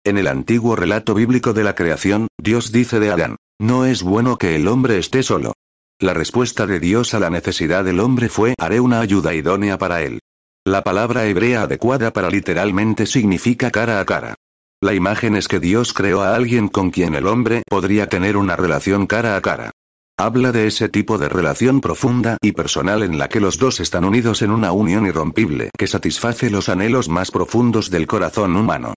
En 0.05 0.19
el 0.19 0.27
antiguo 0.27 0.75
relato 0.75 1.15
bíblico 1.15 1.53
de 1.53 1.63
la 1.63 1.73
creación, 1.73 2.27
Dios 2.39 2.71
dice 2.71 2.99
de 2.99 3.09
Adán, 3.09 3.37
no 3.59 3.85
es 3.85 4.03
bueno 4.03 4.37
que 4.37 4.55
el 4.55 4.67
hombre 4.67 4.99
esté 4.99 5.23
solo. 5.23 5.53
La 5.99 6.13
respuesta 6.13 6.67
de 6.67 6.79
Dios 6.79 7.15
a 7.15 7.19
la 7.19 7.31
necesidad 7.31 7.83
del 7.83 7.99
hombre 7.99 8.29
fue 8.29 8.53
haré 8.59 8.79
una 8.79 8.99
ayuda 8.99 9.33
idónea 9.33 9.79
para 9.79 10.03
él. 10.03 10.19
La 10.63 10.83
palabra 10.83 11.25
hebrea 11.25 11.63
adecuada 11.63 12.13
para 12.13 12.29
literalmente 12.29 13.07
significa 13.07 13.71
cara 13.71 13.99
a 13.99 14.05
cara. 14.05 14.35
La 14.79 14.93
imagen 14.93 15.35
es 15.35 15.47
que 15.47 15.59
Dios 15.59 15.93
creó 15.93 16.21
a 16.21 16.35
alguien 16.35 16.67
con 16.67 16.91
quien 16.91 17.15
el 17.15 17.25
hombre 17.25 17.63
podría 17.67 18.07
tener 18.07 18.37
una 18.37 18.55
relación 18.55 19.07
cara 19.07 19.35
a 19.35 19.41
cara. 19.41 19.71
Habla 20.19 20.51
de 20.51 20.67
ese 20.67 20.87
tipo 20.87 21.17
de 21.17 21.29
relación 21.29 21.81
profunda 21.81 22.37
y 22.43 22.51
personal 22.51 23.01
en 23.01 23.17
la 23.17 23.27
que 23.27 23.39
los 23.39 23.57
dos 23.57 23.79
están 23.79 24.05
unidos 24.05 24.43
en 24.43 24.51
una 24.51 24.73
unión 24.73 25.07
irrompible 25.07 25.71
que 25.75 25.87
satisface 25.87 26.51
los 26.51 26.69
anhelos 26.69 27.09
más 27.09 27.31
profundos 27.31 27.89
del 27.89 28.05
corazón 28.05 28.55
humano. 28.55 28.93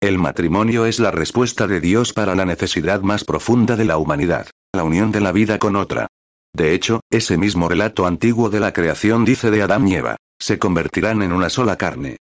El 0.00 0.18
matrimonio 0.18 0.84
es 0.86 0.98
la 0.98 1.12
respuesta 1.12 1.68
de 1.68 1.80
Dios 1.80 2.12
para 2.12 2.34
la 2.34 2.44
necesidad 2.44 3.02
más 3.02 3.22
profunda 3.22 3.76
de 3.76 3.84
la 3.84 3.98
humanidad, 3.98 4.48
la 4.74 4.82
unión 4.82 5.12
de 5.12 5.20
la 5.20 5.30
vida 5.30 5.60
con 5.60 5.76
otra. 5.76 6.08
De 6.54 6.72
hecho, 6.72 7.00
ese 7.10 7.36
mismo 7.36 7.68
relato 7.68 8.06
antiguo 8.06 8.48
de 8.48 8.60
la 8.60 8.72
creación 8.72 9.24
dice 9.24 9.50
de 9.50 9.62
Adán 9.62 9.88
y 9.88 9.96
Eva, 9.96 10.16
se 10.38 10.58
convertirán 10.58 11.22
en 11.22 11.32
una 11.32 11.50
sola 11.50 11.76
carne. 11.76 12.16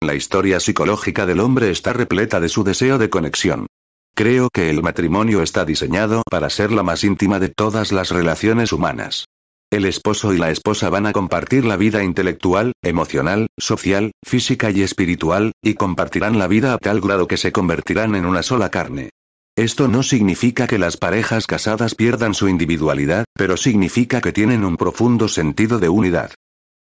La 0.00 0.14
historia 0.14 0.58
psicológica 0.58 1.26
del 1.26 1.40
hombre 1.40 1.70
está 1.70 1.92
repleta 1.92 2.40
de 2.40 2.48
su 2.48 2.64
deseo 2.64 2.96
de 2.98 3.10
conexión. 3.10 3.66
Creo 4.14 4.48
que 4.52 4.70
el 4.70 4.82
matrimonio 4.82 5.42
está 5.42 5.64
diseñado 5.64 6.22
para 6.30 6.50
ser 6.50 6.72
la 6.72 6.82
más 6.82 7.04
íntima 7.04 7.38
de 7.38 7.50
todas 7.50 7.92
las 7.92 8.10
relaciones 8.10 8.72
humanas. 8.72 9.26
El 9.70 9.84
esposo 9.84 10.32
y 10.32 10.38
la 10.38 10.50
esposa 10.50 10.88
van 10.88 11.04
a 11.04 11.12
compartir 11.12 11.66
la 11.66 11.76
vida 11.76 12.02
intelectual, 12.02 12.72
emocional, 12.82 13.48
social, 13.58 14.12
física 14.24 14.70
y 14.70 14.82
espiritual, 14.82 15.52
y 15.62 15.74
compartirán 15.74 16.38
la 16.38 16.46
vida 16.46 16.72
a 16.72 16.78
tal 16.78 17.02
grado 17.02 17.28
que 17.28 17.36
se 17.36 17.52
convertirán 17.52 18.14
en 18.14 18.24
una 18.24 18.42
sola 18.42 18.70
carne. 18.70 19.10
Esto 19.58 19.88
no 19.88 20.04
significa 20.04 20.68
que 20.68 20.78
las 20.78 20.96
parejas 20.96 21.48
casadas 21.48 21.96
pierdan 21.96 22.32
su 22.32 22.48
individualidad, 22.48 23.24
pero 23.34 23.56
significa 23.56 24.20
que 24.20 24.30
tienen 24.30 24.64
un 24.64 24.76
profundo 24.76 25.26
sentido 25.26 25.80
de 25.80 25.88
unidad. 25.88 26.30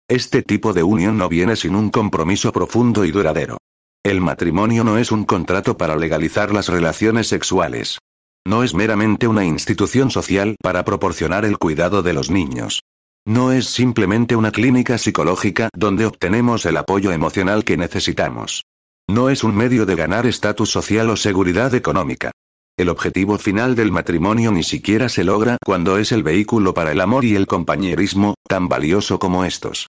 Este 0.08 0.42
tipo 0.42 0.72
de 0.72 0.84
unión 0.84 1.18
no 1.18 1.28
viene 1.28 1.56
sin 1.56 1.74
un 1.74 1.90
compromiso 1.90 2.52
profundo 2.52 3.04
y 3.04 3.10
duradero. 3.10 3.58
El 4.04 4.20
matrimonio 4.20 4.84
no 4.84 4.96
es 4.96 5.10
un 5.10 5.24
contrato 5.24 5.76
para 5.76 5.96
legalizar 5.96 6.54
las 6.54 6.68
relaciones 6.68 7.26
sexuales. 7.26 7.98
No 8.46 8.62
es 8.62 8.74
meramente 8.74 9.26
una 9.26 9.44
institución 9.44 10.12
social 10.12 10.54
para 10.62 10.84
proporcionar 10.84 11.44
el 11.44 11.58
cuidado 11.58 12.04
de 12.04 12.12
los 12.12 12.30
niños. 12.30 12.84
No 13.26 13.50
es 13.50 13.66
simplemente 13.66 14.36
una 14.36 14.52
clínica 14.52 14.98
psicológica 14.98 15.68
donde 15.74 16.06
obtenemos 16.06 16.64
el 16.64 16.76
apoyo 16.76 17.10
emocional 17.10 17.64
que 17.64 17.76
necesitamos. 17.76 18.62
No 19.10 19.30
es 19.30 19.42
un 19.42 19.56
medio 19.56 19.84
de 19.84 19.96
ganar 19.96 20.26
estatus 20.26 20.70
social 20.70 21.10
o 21.10 21.16
seguridad 21.16 21.74
económica. 21.74 22.30
El 22.78 22.88
objetivo 22.88 23.36
final 23.36 23.74
del 23.74 23.92
matrimonio 23.92 24.50
ni 24.50 24.62
siquiera 24.62 25.10
se 25.10 25.24
logra 25.24 25.58
cuando 25.62 25.98
es 25.98 26.10
el 26.10 26.22
vehículo 26.22 26.72
para 26.72 26.92
el 26.92 27.02
amor 27.02 27.24
y 27.26 27.36
el 27.36 27.46
compañerismo, 27.46 28.34
tan 28.48 28.68
valioso 28.68 29.18
como 29.18 29.44
estos. 29.44 29.88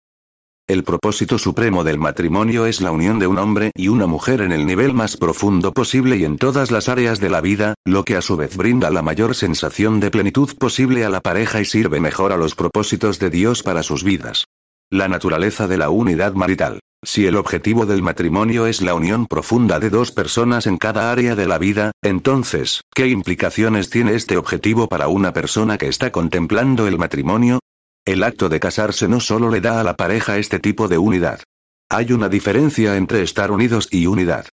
El 0.67 0.83
propósito 0.83 1.37
supremo 1.37 1.85
del 1.85 1.97
matrimonio 1.97 2.65
es 2.65 2.81
la 2.81 2.91
unión 2.91 3.19
de 3.19 3.27
un 3.27 3.37
hombre 3.37 3.71
y 3.75 3.87
una 3.87 4.05
mujer 4.05 4.41
en 4.41 4.51
el 4.51 4.65
nivel 4.65 4.93
más 4.93 5.15
profundo 5.15 5.73
posible 5.73 6.17
y 6.17 6.25
en 6.25 6.37
todas 6.37 6.71
las 6.71 6.89
áreas 6.89 7.21
de 7.21 7.29
la 7.29 7.39
vida, 7.39 7.73
lo 7.85 8.03
que 8.03 8.17
a 8.17 8.21
su 8.21 8.35
vez 8.35 8.57
brinda 8.57 8.89
la 8.89 9.01
mayor 9.01 9.33
sensación 9.33 10.01
de 10.01 10.11
plenitud 10.11 10.49
posible 10.57 11.05
a 11.05 11.09
la 11.09 11.21
pareja 11.21 11.61
y 11.61 11.65
sirve 11.65 12.01
mejor 12.01 12.33
a 12.33 12.37
los 12.37 12.53
propósitos 12.53 13.17
de 13.17 13.29
Dios 13.29 13.63
para 13.63 13.83
sus 13.83 14.03
vidas. 14.03 14.45
La 14.89 15.07
naturaleza 15.07 15.67
de 15.67 15.77
la 15.77 15.89
unidad 15.89 16.33
marital. 16.33 16.79
Si 17.05 17.25
el 17.27 17.35
objetivo 17.35 17.85
del 17.85 18.01
matrimonio 18.01 18.65
es 18.65 18.81
la 18.81 18.95
unión 18.95 19.27
profunda 19.27 19.79
de 19.79 19.89
dos 19.89 20.11
personas 20.11 20.67
en 20.67 20.77
cada 20.77 21.11
área 21.11 21.35
de 21.35 21.47
la 21.47 21.57
vida, 21.57 21.91
entonces, 22.01 22.81
¿qué 22.95 23.07
implicaciones 23.07 23.89
tiene 23.89 24.15
este 24.15 24.37
objetivo 24.37 24.87
para 24.87 25.09
una 25.09 25.33
persona 25.33 25.77
que 25.77 25.89
está 25.89 26.11
contemplando 26.11 26.87
el 26.87 26.97
matrimonio? 26.97 27.59
El 28.05 28.23
acto 28.23 28.47
de 28.47 28.61
casarse 28.61 29.09
no 29.09 29.19
solo 29.19 29.49
le 29.49 29.59
da 29.59 29.81
a 29.81 29.83
la 29.83 29.95
pareja 29.95 30.37
este 30.37 30.59
tipo 30.59 30.87
de 30.87 30.97
unidad. 30.97 31.41
Hay 31.89 32.13
una 32.13 32.29
diferencia 32.29 32.95
entre 32.95 33.21
estar 33.21 33.51
unidos 33.51 33.89
y 33.91 34.07
unidad. 34.07 34.47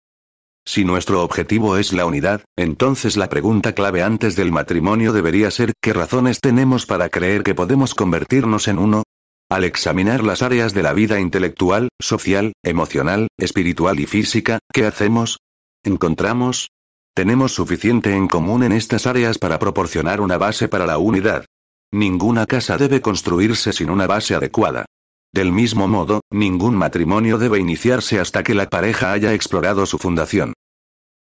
Si 0.66 0.84
nuestro 0.86 1.24
objetivo 1.24 1.78
es 1.78 1.94
la 1.94 2.06
unidad, 2.06 2.44
entonces 2.58 3.16
la 3.16 3.30
pregunta 3.30 3.74
clave 3.74 4.02
antes 4.02 4.36
del 4.36 4.52
matrimonio 4.52 5.14
debería 5.14 5.52
ser 5.52 5.74
¿qué 5.82 5.94
razones 5.94 6.40
tenemos 6.42 6.86
para 6.86 7.10
creer 7.10 7.44
que 7.44 7.56
podemos 7.56 7.94
convertirnos 7.94 8.68
en 8.68 8.80
uno? 8.80 9.04
Al 9.52 9.64
examinar 9.64 10.24
las 10.24 10.44
áreas 10.44 10.76
de 10.76 10.84
la 10.84 10.94
vida 10.94 11.20
intelectual, 11.20 11.90
social, 12.00 12.54
emocional, 12.64 13.30
espiritual 13.36 14.00
y 14.00 14.06
física, 14.06 14.60
¿qué 14.72 14.86
hacemos? 14.86 15.40
¿Encontramos? 15.84 16.70
Tenemos 17.16 17.56
suficiente 17.56 18.14
en 18.14 18.28
común 18.28 18.62
en 18.62 18.74
estas 18.74 19.08
áreas 19.08 19.40
para 19.40 19.58
proporcionar 19.58 20.22
una 20.22 20.38
base 20.38 20.68
para 20.68 20.86
la 20.86 21.00
unidad. 21.00 21.46
Ninguna 21.92 22.46
casa 22.46 22.78
debe 22.78 23.02
construirse 23.02 23.74
sin 23.74 23.90
una 23.90 24.06
base 24.06 24.36
adecuada. 24.36 24.86
Del 25.34 25.52
mismo 25.52 25.88
modo, 25.88 26.22
ningún 26.30 26.76
matrimonio 26.76 27.40
debe 27.40 27.58
iniciarse 27.58 28.20
hasta 28.20 28.44
que 28.44 28.54
la 28.54 28.70
pareja 28.70 29.12
haya 29.14 29.34
explorado 29.34 29.88
su 29.88 29.98
fundación. 29.98 30.54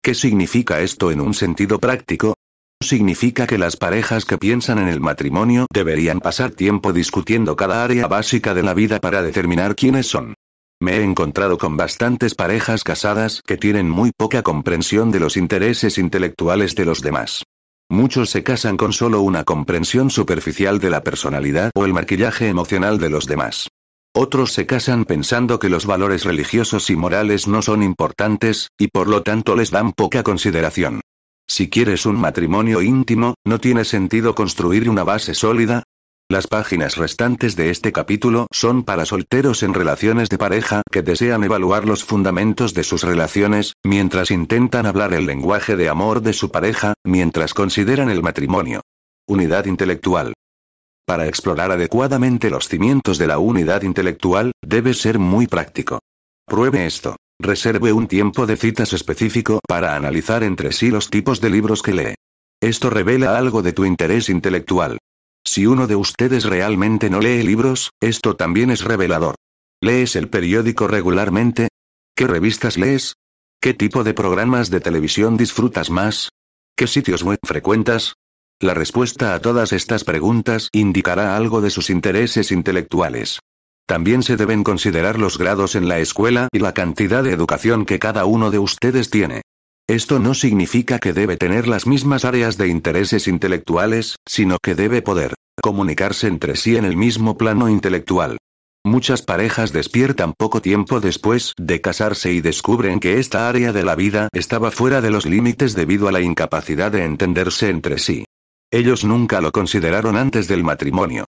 ¿Qué 0.02 0.14
significa 0.14 0.82
esto 0.82 1.12
en 1.12 1.22
un 1.22 1.34
sentido 1.34 1.80
práctico? 1.80 2.36
Significa 2.88 3.48
que 3.48 3.58
las 3.58 3.76
parejas 3.76 4.24
que 4.24 4.38
piensan 4.38 4.78
en 4.78 4.88
el 4.88 5.02
matrimonio 5.02 5.66
deberían 5.74 6.22
pasar 6.22 6.52
tiempo 6.52 6.94
discutiendo 6.94 7.58
cada 7.58 7.84
área 7.84 8.08
básica 8.08 8.54
de 8.54 8.64
la 8.64 8.74
vida 8.74 9.02
para 9.02 9.22
determinar 9.22 9.76
quiénes 9.76 10.08
son. 10.08 10.36
Me 10.80 10.96
he 10.96 11.04
encontrado 11.04 11.58
con 11.58 11.76
bastantes 11.76 12.34
parejas 12.34 12.86
casadas 12.86 13.42
que 13.46 13.58
tienen 13.58 13.90
muy 13.90 14.12
poca 14.16 14.42
comprensión 14.42 15.12
de 15.12 15.20
los 15.20 15.36
intereses 15.36 15.98
intelectuales 15.98 16.76
de 16.76 16.86
los 16.86 17.02
demás. 17.02 17.44
Muchos 17.90 18.30
se 18.30 18.44
casan 18.44 18.78
con 18.78 18.94
solo 18.94 19.20
una 19.20 19.44
comprensión 19.44 20.10
superficial 20.10 20.80
de 20.80 20.90
la 20.90 21.04
personalidad 21.04 21.72
o 21.76 21.84
el 21.84 21.92
maquillaje 21.92 22.48
emocional 22.48 23.00
de 23.00 23.10
los 23.10 23.28
demás. 23.28 23.68
Otros 24.16 24.54
se 24.54 24.66
casan 24.66 25.04
pensando 25.04 25.60
que 25.60 25.68
los 25.68 25.86
valores 25.86 26.24
religiosos 26.24 26.90
y 26.90 26.96
morales 26.96 27.50
no 27.50 27.62
son 27.62 27.84
importantes, 27.84 28.70
y 28.80 28.88
por 28.88 29.10
lo 29.10 29.24
tanto 29.24 29.58
les 29.58 29.72
dan 29.72 29.92
poca 29.92 30.24
consideración. 30.24 31.02
Si 31.50 31.70
quieres 31.70 32.06
un 32.06 32.18
matrimonio 32.18 32.82
íntimo, 32.82 33.36
¿no 33.46 33.60
tiene 33.60 33.86
sentido 33.86 34.36
construir 34.36 34.90
una 34.90 35.04
base 35.04 35.34
sólida? 35.34 35.84
Las 36.30 36.46
páginas 36.46 36.98
restantes 36.98 37.56
de 37.56 37.70
este 37.70 37.94
capítulo 37.94 38.48
son 38.52 38.84
para 38.84 39.06
solteros 39.06 39.64
en 39.64 39.74
relaciones 39.74 40.28
de 40.28 40.38
pareja 40.38 40.82
que 40.92 41.02
desean 41.02 41.46
evaluar 41.46 41.86
los 41.86 42.04
fundamentos 42.04 42.74
de 42.74 42.84
sus 42.84 43.04
relaciones, 43.04 43.74
mientras 43.86 44.30
intentan 44.30 44.86
hablar 44.86 45.14
el 45.14 45.26
lenguaje 45.26 45.78
de 45.78 45.88
amor 45.88 46.22
de 46.22 46.34
su 46.34 46.52
pareja, 46.52 46.96
mientras 47.06 47.54
consideran 47.54 48.10
el 48.10 48.22
matrimonio. 48.22 48.82
Unidad 49.26 49.66
intelectual. 49.66 50.34
Para 51.06 51.28
explorar 51.28 51.72
adecuadamente 51.72 52.50
los 52.50 52.68
cimientos 52.68 53.18
de 53.18 53.28
la 53.28 53.40
unidad 53.40 53.84
intelectual, 53.84 54.52
debe 54.62 54.94
ser 54.94 55.20
muy 55.20 55.48
práctico. 55.48 56.00
Pruebe 56.46 56.86
esto. 56.86 57.16
Reserve 57.40 57.94
un 57.94 58.08
tiempo 58.08 58.48
de 58.48 58.58
citas 58.58 58.94
específico 58.94 59.60
para 59.68 59.96
analizar 59.96 60.44
entre 60.44 60.72
sí 60.72 60.90
los 60.90 61.12
tipos 61.12 61.40
de 61.40 61.52
libros 61.52 61.84
que 61.84 61.94
lee. 61.94 62.16
Esto 62.60 62.90
revela 62.90 63.38
algo 63.38 63.62
de 63.62 63.74
tu 63.74 63.86
interés 63.86 64.30
intelectual. 64.30 64.98
Si 65.46 65.68
uno 65.68 65.86
de 65.86 65.96
ustedes 65.96 66.46
realmente 66.46 67.12
no 67.12 67.20
lee 67.20 67.44
libros, 67.44 67.92
esto 68.02 68.36
también 68.36 68.72
es 68.72 68.84
revelador. 68.84 69.36
¿Lees 69.82 70.16
el 70.16 70.30
periódico 70.30 70.88
regularmente? 70.88 71.68
¿Qué 72.16 72.26
revistas 72.26 72.78
lees? 72.78 73.14
¿Qué 73.62 73.76
tipo 73.76 74.04
de 74.04 74.16
programas 74.16 74.72
de 74.72 74.80
televisión 74.80 75.38
disfrutas 75.38 75.92
más? 75.92 76.30
¿Qué 76.76 76.88
sitios 76.88 77.22
web 77.22 77.38
frecuentas? 77.44 78.16
La 78.60 78.74
respuesta 78.74 79.36
a 79.36 79.40
todas 79.40 79.74
estas 79.74 80.04
preguntas 80.04 80.70
indicará 80.72 81.38
algo 81.38 81.62
de 81.62 81.70
sus 81.70 81.92
intereses 81.92 82.52
intelectuales. 82.52 83.40
También 83.88 84.22
se 84.22 84.36
deben 84.36 84.66
considerar 84.66 85.18
los 85.18 85.38
grados 85.38 85.76
en 85.76 85.88
la 85.88 86.00
escuela 86.00 86.50
y 86.52 86.60
la 86.60 86.74
cantidad 86.74 87.24
de 87.24 87.32
educación 87.32 87.86
que 87.86 88.00
cada 88.00 88.26
uno 88.26 88.52
de 88.52 88.60
ustedes 88.60 89.10
tiene. 89.10 89.44
Esto 89.88 90.20
no 90.20 90.34
significa 90.34 91.00
que 91.00 91.14
debe 91.14 91.38
tener 91.38 91.70
las 91.70 91.88
mismas 91.88 92.26
áreas 92.26 92.58
de 92.58 92.68
intereses 92.68 93.30
intelectuales, 93.30 94.18
sino 94.28 94.58
que 94.62 94.76
debe 94.76 95.02
poder 95.02 95.36
comunicarse 95.62 96.28
entre 96.28 96.58
sí 96.58 96.76
en 96.76 96.84
el 96.84 96.98
mismo 96.98 97.38
plano 97.38 97.70
intelectual. 97.70 98.38
Muchas 98.86 99.22
parejas 99.22 99.72
despiertan 99.72 100.34
poco 100.38 100.62
tiempo 100.62 101.00
después 101.00 101.54
de 101.58 101.80
casarse 101.80 102.34
y 102.34 102.42
descubren 102.42 103.00
que 103.00 103.20
esta 103.20 103.48
área 103.48 103.72
de 103.72 103.84
la 103.84 103.96
vida 103.96 104.28
estaba 104.34 104.70
fuera 104.70 105.00
de 105.00 105.12
los 105.12 105.26
límites 105.26 105.76
debido 105.76 106.10
a 106.10 106.12
la 106.12 106.20
incapacidad 106.20 106.92
de 106.92 107.06
entenderse 107.06 107.70
entre 107.70 108.00
sí. 108.00 108.26
Ellos 108.70 109.06
nunca 109.06 109.40
lo 109.40 109.54
consideraron 109.54 110.18
antes 110.18 110.50
del 110.50 110.66
matrimonio. 110.66 111.26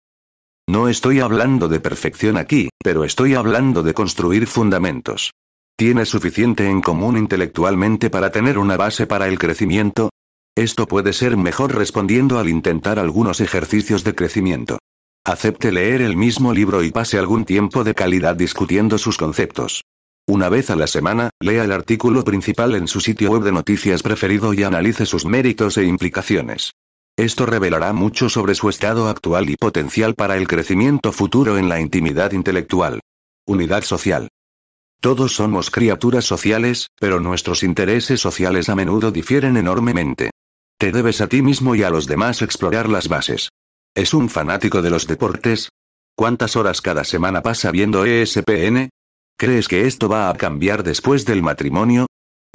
No 0.70 0.88
estoy 0.88 1.20
hablando 1.20 1.68
de 1.68 1.80
perfección 1.80 2.38
aquí, 2.38 2.70
pero 2.84 3.04
estoy 3.04 3.34
hablando 3.34 3.82
de 3.82 3.96
construir 3.96 4.46
fundamentos. 4.46 5.32
¿Tienes 5.76 6.10
suficiente 6.10 6.70
en 6.70 6.82
común 6.82 7.18
intelectualmente 7.18 8.12
para 8.12 8.30
tener 8.30 8.60
una 8.60 8.78
base 8.78 9.08
para 9.08 9.28
el 9.28 9.40
crecimiento? 9.40 10.12
Esto 10.56 10.86
puede 10.86 11.12
ser 11.14 11.38
mejor 11.38 11.74
respondiendo 11.74 12.38
al 12.38 12.50
intentar 12.50 13.00
algunos 13.00 13.42
ejercicios 13.42 14.04
de 14.04 14.14
crecimiento. 14.14 14.78
Acepte 15.26 15.72
leer 15.72 16.04
el 16.04 16.16
mismo 16.16 16.54
libro 16.54 16.84
y 16.84 16.92
pase 16.92 17.18
algún 17.18 17.46
tiempo 17.46 17.84
de 17.84 17.96
calidad 17.96 18.36
discutiendo 18.36 19.00
sus 19.00 19.18
conceptos. 19.18 19.86
Una 20.28 20.50
vez 20.50 20.70
a 20.70 20.76
la 20.76 20.86
semana, 20.86 21.32
lea 21.40 21.64
el 21.64 21.72
artículo 21.72 22.24
principal 22.24 22.76
en 22.76 22.88
su 22.88 23.02
sitio 23.02 23.32
web 23.32 23.42
de 23.42 23.54
noticias 23.54 24.04
preferido 24.04 24.54
y 24.54 24.62
analice 24.62 25.08
sus 25.08 25.26
méritos 25.26 25.80
e 25.80 25.86
implicaciones. 25.86 26.74
Esto 27.20 27.46
revelará 27.46 27.92
mucho 27.92 28.30
sobre 28.30 28.56
su 28.56 28.70
estado 28.70 29.10
actual 29.10 29.50
y 29.50 29.58
potencial 29.58 30.16
para 30.16 30.38
el 30.38 30.48
crecimiento 30.48 31.12
futuro 31.12 31.58
en 31.58 31.68
la 31.68 31.82
intimidad 31.82 32.32
intelectual. 32.32 33.02
Unidad 33.46 33.84
social. 33.84 34.30
Todos 35.02 35.36
somos 35.36 35.70
criaturas 35.70 36.24
sociales, 36.24 36.88
pero 36.98 37.20
nuestros 37.20 37.64
intereses 37.64 38.22
sociales 38.22 38.70
a 38.70 38.76
menudo 38.76 39.12
difieren 39.12 39.58
enormemente. 39.58 40.32
Te 40.78 40.94
debes 40.94 41.20
a 41.20 41.28
ti 41.28 41.42
mismo 41.42 41.76
y 41.76 41.84
a 41.84 41.90
los 41.90 42.08
demás 42.08 42.42
explorar 42.42 42.88
las 42.88 43.10
bases. 43.10 43.50
¿Es 43.94 44.14
un 44.14 44.30
fanático 44.30 44.82
de 44.82 44.90
los 44.90 45.06
deportes? 45.06 45.68
¿Cuántas 46.16 46.56
horas 46.56 46.80
cada 46.80 47.04
semana 47.04 47.42
pasa 47.42 47.70
viendo 47.72 48.06
ESPN? 48.06 48.92
¿Crees 49.38 49.68
que 49.68 49.88
esto 49.88 50.08
va 50.08 50.30
a 50.30 50.34
cambiar 50.36 50.84
después 50.84 51.26
del 51.26 51.44
matrimonio? 51.44 52.06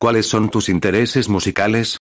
¿Cuáles 0.00 0.24
son 0.24 0.48
tus 0.48 0.70
intereses 0.70 1.28
musicales? 1.28 1.98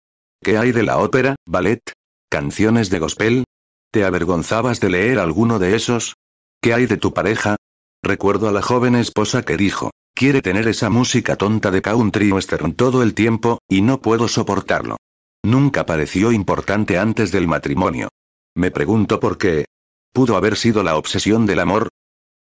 ¿Qué 0.42 0.58
hay 0.58 0.72
de 0.72 0.82
la 0.82 0.98
ópera, 0.98 1.36
ballet? 1.46 1.97
¿Canciones 2.30 2.90
de 2.90 2.99
gospel? 2.99 3.44
¿Te 3.90 4.04
avergonzabas 4.04 4.80
de 4.80 4.90
leer 4.90 5.18
alguno 5.18 5.59
de 5.59 5.74
esos? 5.74 6.14
¿Qué 6.61 6.74
hay 6.74 6.85
de 6.85 6.98
tu 6.98 7.14
pareja? 7.14 7.57
Recuerdo 8.02 8.48
a 8.48 8.52
la 8.52 8.61
joven 8.61 8.96
esposa 8.96 9.42
que 9.42 9.57
dijo, 9.57 9.90
Quiere 10.14 10.42
tener 10.42 10.68
esa 10.68 10.90
música 10.90 11.37
tonta 11.37 11.70
de 11.70 11.81
country 11.81 12.31
western 12.31 12.74
todo 12.74 13.02
el 13.02 13.14
tiempo, 13.14 13.61
y 13.66 13.81
no 13.81 14.02
puedo 14.02 14.29
soportarlo. 14.29 14.96
Nunca 15.42 15.87
pareció 15.87 16.31
importante 16.31 16.98
antes 16.98 17.33
del 17.33 17.48
matrimonio. 17.48 18.09
Me 18.55 18.70
pregunto 18.70 19.20
por 19.20 19.38
qué. 19.38 19.64
¿Pudo 20.12 20.37
haber 20.37 20.57
sido 20.57 20.83
la 20.83 20.96
obsesión 20.96 21.46
del 21.46 21.61
amor? 21.61 21.88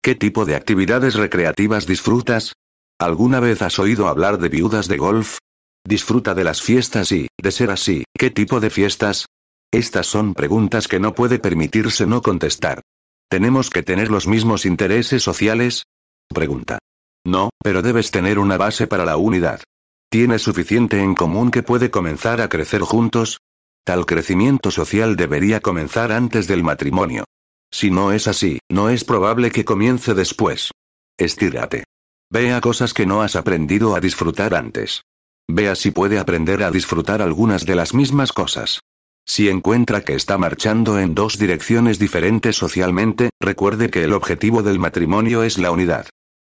¿Qué 0.02 0.16
tipo 0.16 0.46
de 0.46 0.56
actividades 0.56 1.14
recreativas 1.14 1.86
disfrutas? 1.86 2.54
¿Alguna 2.98 3.38
vez 3.38 3.62
has 3.62 3.78
oído 3.78 4.08
hablar 4.08 4.38
de 4.38 4.48
viudas 4.48 4.88
de 4.88 4.96
golf? 4.96 5.38
Disfruta 5.86 6.34
de 6.34 6.44
las 6.44 6.60
fiestas 6.60 7.12
y, 7.12 7.28
de 7.40 7.52
ser 7.52 7.70
así, 7.70 8.04
¿qué 8.18 8.30
tipo 8.30 8.58
de 8.58 8.70
fiestas? 8.70 9.26
Estas 9.72 10.06
son 10.06 10.34
preguntas 10.34 10.88
que 10.88 10.98
no 10.98 11.14
puede 11.14 11.38
permitirse 11.38 12.06
no 12.06 12.22
contestar. 12.22 12.82
¿Tenemos 13.28 13.70
que 13.70 13.84
tener 13.84 14.10
los 14.10 14.26
mismos 14.26 14.66
intereses 14.66 15.22
sociales? 15.22 15.84
Pregunta. 16.28 16.78
No, 17.24 17.50
pero 17.62 17.80
debes 17.80 18.10
tener 18.10 18.38
una 18.40 18.56
base 18.56 18.88
para 18.88 19.04
la 19.04 19.16
unidad. 19.16 19.62
¿Tienes 20.10 20.42
suficiente 20.42 21.00
en 21.00 21.14
común 21.14 21.52
que 21.52 21.62
puede 21.62 21.90
comenzar 21.90 22.40
a 22.40 22.48
crecer 22.48 22.80
juntos? 22.80 23.38
Tal 23.84 24.06
crecimiento 24.06 24.72
social 24.72 25.14
debería 25.14 25.60
comenzar 25.60 26.10
antes 26.10 26.48
del 26.48 26.64
matrimonio. 26.64 27.24
Si 27.72 27.92
no 27.92 28.10
es 28.10 28.26
así, 28.26 28.58
no 28.68 28.90
es 28.90 29.04
probable 29.04 29.52
que 29.52 29.64
comience 29.64 30.14
después. 30.14 30.72
Estírate. 31.16 31.84
Vea 32.32 32.60
cosas 32.60 32.92
que 32.92 33.06
no 33.06 33.22
has 33.22 33.36
aprendido 33.36 33.94
a 33.94 34.00
disfrutar 34.00 34.54
antes. 34.54 35.02
Vea 35.48 35.76
si 35.76 35.92
puede 35.92 36.18
aprender 36.18 36.64
a 36.64 36.72
disfrutar 36.72 37.22
algunas 37.22 37.64
de 37.64 37.76
las 37.76 37.94
mismas 37.94 38.32
cosas. 38.32 38.80
Si 39.26 39.48
encuentra 39.48 40.02
que 40.02 40.14
está 40.14 40.38
marchando 40.38 40.98
en 40.98 41.14
dos 41.14 41.38
direcciones 41.38 41.98
diferentes 41.98 42.56
socialmente, 42.56 43.30
recuerde 43.40 43.90
que 43.90 44.04
el 44.04 44.12
objetivo 44.12 44.62
del 44.62 44.78
matrimonio 44.78 45.42
es 45.42 45.58
la 45.58 45.70
unidad. 45.70 46.06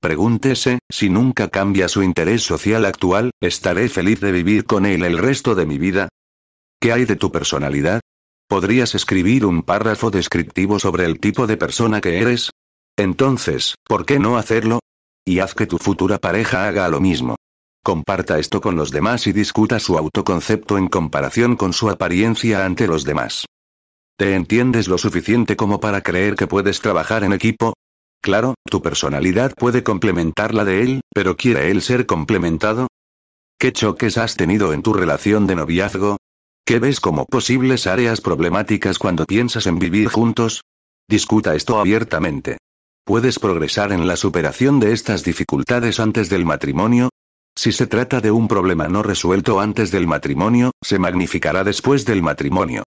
Pregúntese, 0.02 0.80
si 0.90 1.10
nunca 1.10 1.48
cambia 1.48 1.88
su 1.88 2.04
interés 2.04 2.44
social 2.44 2.86
actual, 2.86 3.32
¿estaré 3.42 3.88
feliz 3.90 4.20
de 4.20 4.32
vivir 4.32 4.66
con 4.66 4.86
él 4.86 5.04
el 5.06 5.18
resto 5.18 5.56
de 5.56 5.66
mi 5.66 5.78
vida? 5.78 6.10
¿Qué 6.82 6.92
hay 6.92 7.06
de 7.06 7.16
tu 7.16 7.32
personalidad? 7.32 8.02
¿Podrías 8.50 8.96
escribir 8.96 9.46
un 9.46 9.64
párrafo 9.64 10.12
descriptivo 10.12 10.78
sobre 10.78 11.06
el 11.06 11.20
tipo 11.20 11.48
de 11.48 11.56
persona 11.56 12.02
que 12.02 12.20
eres? 12.20 12.50
Entonces, 12.98 13.76
¿por 13.86 14.06
qué 14.06 14.20
no 14.20 14.38
hacerlo? 14.38 14.80
Y 15.26 15.40
haz 15.40 15.56
que 15.56 15.68
tu 15.68 15.78
futura 15.78 16.18
pareja 16.18 16.68
haga 16.68 16.90
lo 16.90 17.00
mismo. 17.00 17.38
Comparta 17.86 18.40
esto 18.40 18.62
con 18.62 18.78
los 18.78 18.92
demás 18.92 19.28
y 19.28 19.34
discuta 19.34 19.78
su 19.78 19.98
autoconcepto 19.98 20.78
en 20.78 20.88
comparación 20.88 21.58
con 21.58 21.74
su 21.74 21.90
apariencia 21.90 22.66
ante 22.66 22.88
los 22.88 23.04
demás. 23.04 23.46
¿Te 24.18 24.36
entiendes 24.36 24.88
lo 24.88 24.98
suficiente 24.98 25.58
como 25.58 25.82
para 25.82 26.00
creer 26.00 26.36
que 26.36 26.48
puedes 26.48 26.80
trabajar 26.80 27.26
en 27.26 27.34
equipo? 27.34 27.74
Claro, 28.22 28.56
tu 28.70 28.82
personalidad 28.82 29.54
puede 29.54 29.84
complementar 29.84 30.54
la 30.54 30.64
de 30.64 30.82
él, 30.82 31.02
pero 31.14 31.36
¿quiere 31.36 31.72
él 31.72 31.82
ser 31.82 32.06
complementado? 32.06 32.88
¿Qué 33.60 33.74
choques 33.74 34.18
has 34.18 34.38
tenido 34.38 34.72
en 34.72 34.82
tu 34.82 34.94
relación 34.94 35.46
de 35.46 35.56
noviazgo? 35.56 36.16
¿Qué 36.66 36.80
ves 36.80 37.02
como 37.02 37.26
posibles 37.26 37.86
áreas 37.86 38.22
problemáticas 38.22 38.98
cuando 38.98 39.26
piensas 39.26 39.68
en 39.68 39.80
vivir 39.80 40.08
juntos? 40.08 40.62
Discuta 41.10 41.54
esto 41.54 41.78
abiertamente. 41.80 42.60
¿Puedes 43.04 43.40
progresar 43.40 43.92
en 43.92 44.08
la 44.08 44.16
superación 44.16 44.80
de 44.80 44.94
estas 44.94 45.26
dificultades 45.26 46.00
antes 46.00 46.30
del 46.30 46.46
matrimonio? 46.46 47.10
Si 47.56 47.72
se 47.72 47.88
trata 47.88 48.20
de 48.20 48.32
un 48.32 48.48
problema 48.48 48.88
no 48.88 49.04
resuelto 49.04 49.60
antes 49.60 49.92
del 49.92 50.08
matrimonio, 50.08 50.72
se 50.82 51.00
magnificará 51.00 51.64
después 51.64 52.06
del 52.06 52.22
matrimonio. 52.22 52.84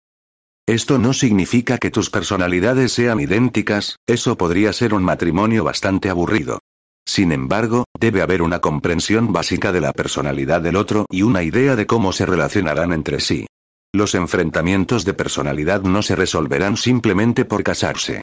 Esto 0.68 0.98
no 0.98 1.12
significa 1.12 1.78
que 1.78 1.92
tus 1.92 2.10
personalidades 2.10 2.92
sean 2.92 3.20
idénticas, 3.20 3.98
eso 4.06 4.36
podría 4.36 4.72
ser 4.72 4.94
un 4.94 5.04
matrimonio 5.04 5.62
bastante 5.62 6.10
aburrido. 6.10 6.58
Sin 7.06 7.30
embargo, 7.30 7.84
debe 7.98 8.20
haber 8.20 8.42
una 8.42 8.60
comprensión 8.60 9.32
básica 9.32 9.70
de 9.70 9.80
la 9.80 9.92
personalidad 9.92 10.60
del 10.60 10.74
otro 10.74 11.06
y 11.08 11.22
una 11.22 11.44
idea 11.44 11.76
de 11.76 11.86
cómo 11.86 12.12
se 12.12 12.26
relacionarán 12.26 12.92
entre 12.92 13.20
sí. 13.20 13.46
Los 13.94 14.16
enfrentamientos 14.16 15.04
de 15.04 15.14
personalidad 15.14 15.82
no 15.82 16.02
se 16.02 16.16
resolverán 16.16 16.76
simplemente 16.76 17.44
por 17.44 17.62
casarse. 17.62 18.22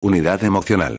Unidad 0.00 0.42
emocional. 0.44 0.96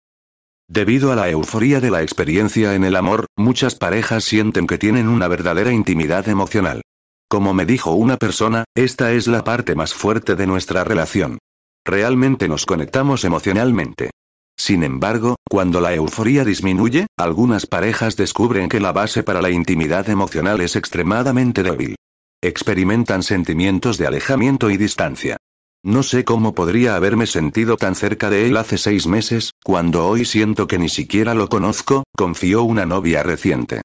Debido 0.70 1.14
a 1.14 1.16
la 1.16 1.30
euforía 1.30 1.80
de 1.80 1.90
la 1.90 2.02
experiencia 2.02 2.76
en 2.76 2.84
el 2.84 2.98
amor, 2.98 3.26
muchas 3.38 3.76
parejas 3.76 4.26
sienten 4.26 4.68
que 4.68 4.78
tienen 4.78 5.08
una 5.08 5.30
verdadera 5.30 5.72
intimidad 5.72 6.28
emocional. 6.28 6.82
Como 7.30 7.54
me 7.54 7.66
dijo 7.66 7.92
una 7.94 8.18
persona, 8.18 8.66
esta 8.76 9.14
es 9.14 9.28
la 9.28 9.44
parte 9.46 9.76
más 9.76 9.94
fuerte 9.94 10.36
de 10.36 10.46
nuestra 10.46 10.84
relación. 10.84 11.40
Realmente 11.86 12.50
nos 12.50 12.66
conectamos 12.66 13.24
emocionalmente. 13.24 14.12
Sin 14.60 14.84
embargo, 14.84 15.38
cuando 15.50 15.80
la 15.80 15.94
euforía 15.94 16.44
disminuye, 16.44 17.08
algunas 17.18 17.66
parejas 17.66 18.18
descubren 18.18 18.68
que 18.68 18.82
la 18.82 18.92
base 18.92 19.24
para 19.24 19.42
la 19.42 19.52
intimidad 19.52 20.10
emocional 20.10 20.60
es 20.60 20.76
extremadamente 20.76 21.64
débil. 21.64 21.96
Experimentan 22.44 23.24
sentimientos 23.24 23.98
de 23.98 24.08
alejamiento 24.08 24.70
y 24.70 24.78
distancia. 24.78 25.37
No 25.88 26.04
sé 26.04 26.26
cómo 26.26 26.54
podría 26.54 26.98
haberme 26.98 27.28
sentido 27.28 27.78
tan 27.78 27.96
cerca 27.96 28.30
de 28.30 28.46
él 28.46 28.58
hace 28.58 28.78
seis 28.78 29.08
meses, 29.08 29.54
cuando 29.64 30.06
hoy 30.06 30.26
siento 30.26 30.68
que 30.68 30.78
ni 30.78 30.90
siquiera 30.90 31.34
lo 31.34 31.48
conozco, 31.48 32.04
confió 32.14 32.64
una 32.64 32.86
novia 32.86 33.24
reciente. 33.24 33.84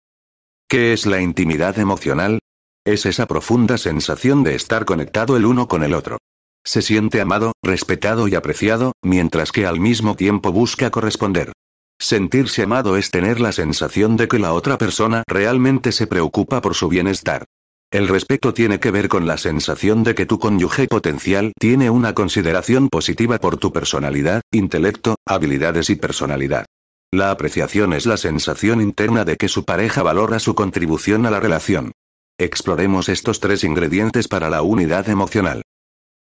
¿Qué 0.68 0.92
es 0.92 1.06
la 1.06 1.20
intimidad 1.20 1.78
emocional? 1.78 2.40
Es 2.84 3.06
esa 3.06 3.26
profunda 3.26 3.78
sensación 3.78 4.42
de 4.42 4.56
estar 4.56 4.84
conectado 4.84 5.36
el 5.36 5.46
uno 5.46 5.68
con 5.68 5.84
el 5.84 5.94
otro. 5.94 6.18
Se 6.64 6.82
siente 6.82 7.20
amado, 7.20 7.52
respetado 7.62 8.26
y 8.26 8.34
apreciado, 8.34 8.94
mientras 9.00 9.52
que 9.52 9.64
al 9.64 9.78
mismo 9.78 10.16
tiempo 10.16 10.50
busca 10.50 10.90
corresponder. 10.90 11.52
Sentirse 12.00 12.64
amado 12.64 12.96
es 12.96 13.12
tener 13.12 13.38
la 13.38 13.52
sensación 13.52 14.16
de 14.16 14.26
que 14.26 14.40
la 14.40 14.54
otra 14.54 14.76
persona 14.76 15.22
realmente 15.28 15.92
se 15.92 16.08
preocupa 16.08 16.62
por 16.62 16.74
su 16.74 16.88
bienestar. 16.88 17.44
El 17.92 18.08
respeto 18.08 18.54
tiene 18.54 18.80
que 18.80 18.90
ver 18.90 19.10
con 19.10 19.26
la 19.26 19.36
sensación 19.36 20.02
de 20.02 20.14
que 20.14 20.24
tu 20.24 20.38
cónyuge 20.38 20.86
potencial 20.88 21.52
tiene 21.60 21.90
una 21.90 22.14
consideración 22.14 22.88
positiva 22.88 23.36
por 23.36 23.58
tu 23.58 23.70
personalidad, 23.70 24.40
intelecto, 24.50 25.16
habilidades 25.26 25.90
y 25.90 25.96
personalidad. 25.96 26.64
La 27.12 27.30
apreciación 27.30 27.92
es 27.92 28.06
la 28.06 28.16
sensación 28.16 28.80
interna 28.80 29.26
de 29.26 29.36
que 29.36 29.48
su 29.48 29.64
pareja 29.64 30.02
valora 30.02 30.38
su 30.38 30.54
contribución 30.54 31.26
a 31.26 31.30
la 31.30 31.38
relación. 31.38 31.92
Exploremos 32.38 33.10
estos 33.10 33.40
tres 33.40 33.62
ingredientes 33.62 34.26
para 34.26 34.48
la 34.48 34.62
unidad 34.62 35.10
emocional. 35.10 35.60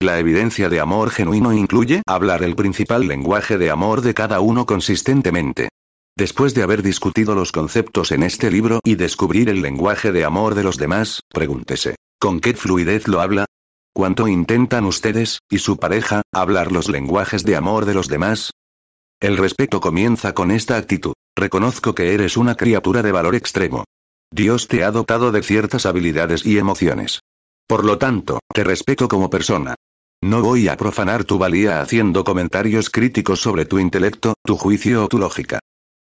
La 0.01 0.19
evidencia 0.19 0.71
de 0.71 0.81
amor 0.81 1.11
genuino 1.11 1.53
incluye 1.53 2.01
hablar 2.07 2.43
el 2.43 2.57
principal 2.57 3.07
lenguaje 3.07 3.59
de 3.59 3.71
amor 3.71 4.01
de 4.01 4.15
cada 4.15 4.41
uno 4.41 4.65
consistentemente. 4.65 5.69
Después 6.21 6.53
de 6.53 6.63
haber 6.63 6.83
discutido 6.83 7.35
los 7.35 7.51
conceptos 7.51 8.13
en 8.13 8.23
este 8.23 8.51
libro 8.51 8.81
y 8.85 8.97
descubrir 8.97 9.49
el 9.49 9.63
lenguaje 9.63 10.13
de 10.13 10.27
amor 10.27 10.55
de 10.55 10.63
los 10.63 10.77
demás, 10.77 11.21
pregúntese, 11.33 11.97
¿con 12.21 12.41
qué 12.41 12.53
fluidez 12.53 13.09
lo 13.09 13.23
habla? 13.23 13.47
¿Cuánto 13.95 14.29
intentan 14.29 14.85
ustedes, 14.85 15.39
y 15.51 15.61
su 15.61 15.79
pareja, 15.79 16.21
hablar 16.31 16.73
los 16.73 16.91
lenguajes 16.91 17.43
de 17.45 17.57
amor 17.57 17.87
de 17.87 17.95
los 17.95 18.09
demás? 18.09 18.51
El 19.19 19.39
respeto 19.39 19.81
comienza 19.81 20.35
con 20.35 20.51
esta 20.51 20.77
actitud. 20.77 21.15
Reconozco 21.35 21.95
que 21.95 22.13
eres 22.13 22.37
una 22.37 22.55
criatura 22.55 23.01
de 23.01 23.13
valor 23.13 23.35
extremo. 23.35 23.85
Dios 24.31 24.69
te 24.69 24.85
ha 24.85 24.91
dotado 24.91 25.33
de 25.33 25.43
ciertas 25.43 25.87
habilidades 25.87 26.45
y 26.45 26.59
emociones. 26.59 27.21
Por 27.67 27.83
lo 27.83 27.97
tanto, 27.97 28.41
te 28.53 28.63
respeto 28.63 29.09
como 29.09 29.31
persona. 29.31 29.75
No 30.23 30.43
voy 30.43 30.69
a 30.69 30.77
profanar 30.77 31.25
tu 31.25 31.39
valía 31.39 31.81
haciendo 31.81 32.25
comentarios 32.25 32.91
críticos 32.91 33.41
sobre 33.41 33.65
tu 33.65 33.79
intelecto, 33.79 34.35
tu 34.45 34.59
juicio 34.59 35.05
o 35.07 35.09
tu 35.09 35.17
lógica. 35.17 35.61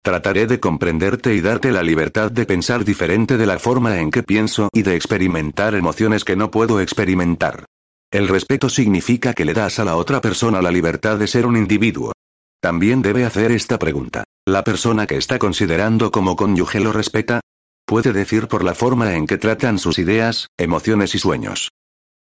Trataré 0.06 0.46
de 0.46 0.60
comprenderte 0.60 1.34
y 1.34 1.40
darte 1.40 1.72
la 1.72 1.82
libertad 1.82 2.30
de 2.30 2.46
pensar 2.46 2.84
diferente 2.84 3.36
de 3.36 3.44
la 3.44 3.58
forma 3.58 3.98
en 3.98 4.12
que 4.12 4.22
pienso 4.22 4.68
y 4.72 4.82
de 4.82 4.94
experimentar 4.94 5.74
emociones 5.74 6.22
que 6.22 6.36
no 6.36 6.48
puedo 6.48 6.80
experimentar. 6.80 7.64
El 8.12 8.28
respeto 8.28 8.68
significa 8.68 9.34
que 9.34 9.44
le 9.44 9.52
das 9.52 9.80
a 9.80 9.84
la 9.84 9.96
otra 9.96 10.20
persona 10.20 10.62
la 10.62 10.70
libertad 10.70 11.18
de 11.18 11.26
ser 11.26 11.44
un 11.44 11.56
individuo. 11.56 12.12
También 12.60 13.02
debe 13.02 13.24
hacer 13.24 13.50
esta 13.50 13.80
pregunta. 13.80 14.22
¿La 14.46 14.62
persona 14.62 15.08
que 15.08 15.16
está 15.16 15.40
considerando 15.40 16.12
como 16.12 16.36
cónyuge 16.36 16.78
lo 16.78 16.92
respeta? 16.92 17.40
Puede 17.84 18.12
decir 18.12 18.46
por 18.46 18.62
la 18.62 18.76
forma 18.76 19.16
en 19.16 19.26
que 19.26 19.38
tratan 19.38 19.80
sus 19.80 19.98
ideas, 19.98 20.46
emociones 20.56 21.16
y 21.16 21.18
sueños. 21.18 21.70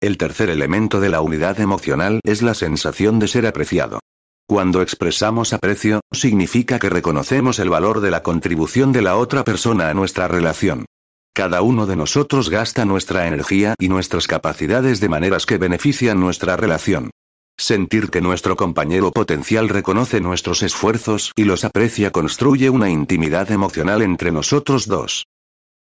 El 0.02 0.18
tercer 0.18 0.50
elemento 0.50 1.00
de 1.00 1.10
la 1.10 1.22
unidad 1.22 1.60
emocional 1.60 2.20
es 2.24 2.42
la 2.42 2.56
sensación 2.56 3.20
de 3.20 3.28
ser 3.28 3.46
apreciado. 3.46 4.00
Cuando 4.50 4.82
expresamos 4.82 5.54
aprecio, 5.54 6.02
significa 6.12 6.80
que 6.80 6.90
reconocemos 6.90 7.60
el 7.60 7.70
valor 7.70 8.02
de 8.02 8.10
la 8.10 8.24
contribución 8.24 8.92
de 8.92 9.04
la 9.04 9.16
otra 9.16 9.44
persona 9.44 9.92
a 9.92 9.94
nuestra 9.94 10.28
relación. 10.28 10.86
Cada 11.36 11.62
uno 11.62 11.86
de 11.86 11.96
nosotros 11.96 12.50
gasta 12.50 12.84
nuestra 12.84 13.28
energía 13.28 13.76
y 13.78 13.90
nuestras 13.90 14.26
capacidades 14.26 15.00
de 15.02 15.08
maneras 15.08 15.46
que 15.46 15.60
benefician 15.60 16.20
nuestra 16.20 16.58
relación. 16.58 17.12
Sentir 17.60 18.10
que 18.10 18.22
nuestro 18.22 18.56
compañero 18.56 19.12
potencial 19.12 19.70
reconoce 19.70 20.20
nuestros 20.20 20.64
esfuerzos 20.64 21.32
y 21.36 21.44
los 21.44 21.64
aprecia 21.64 22.10
construye 22.10 22.72
una 22.72 22.90
intimidad 22.90 23.52
emocional 23.52 24.02
entre 24.02 24.32
nosotros 24.32 24.88
dos. 24.88 25.28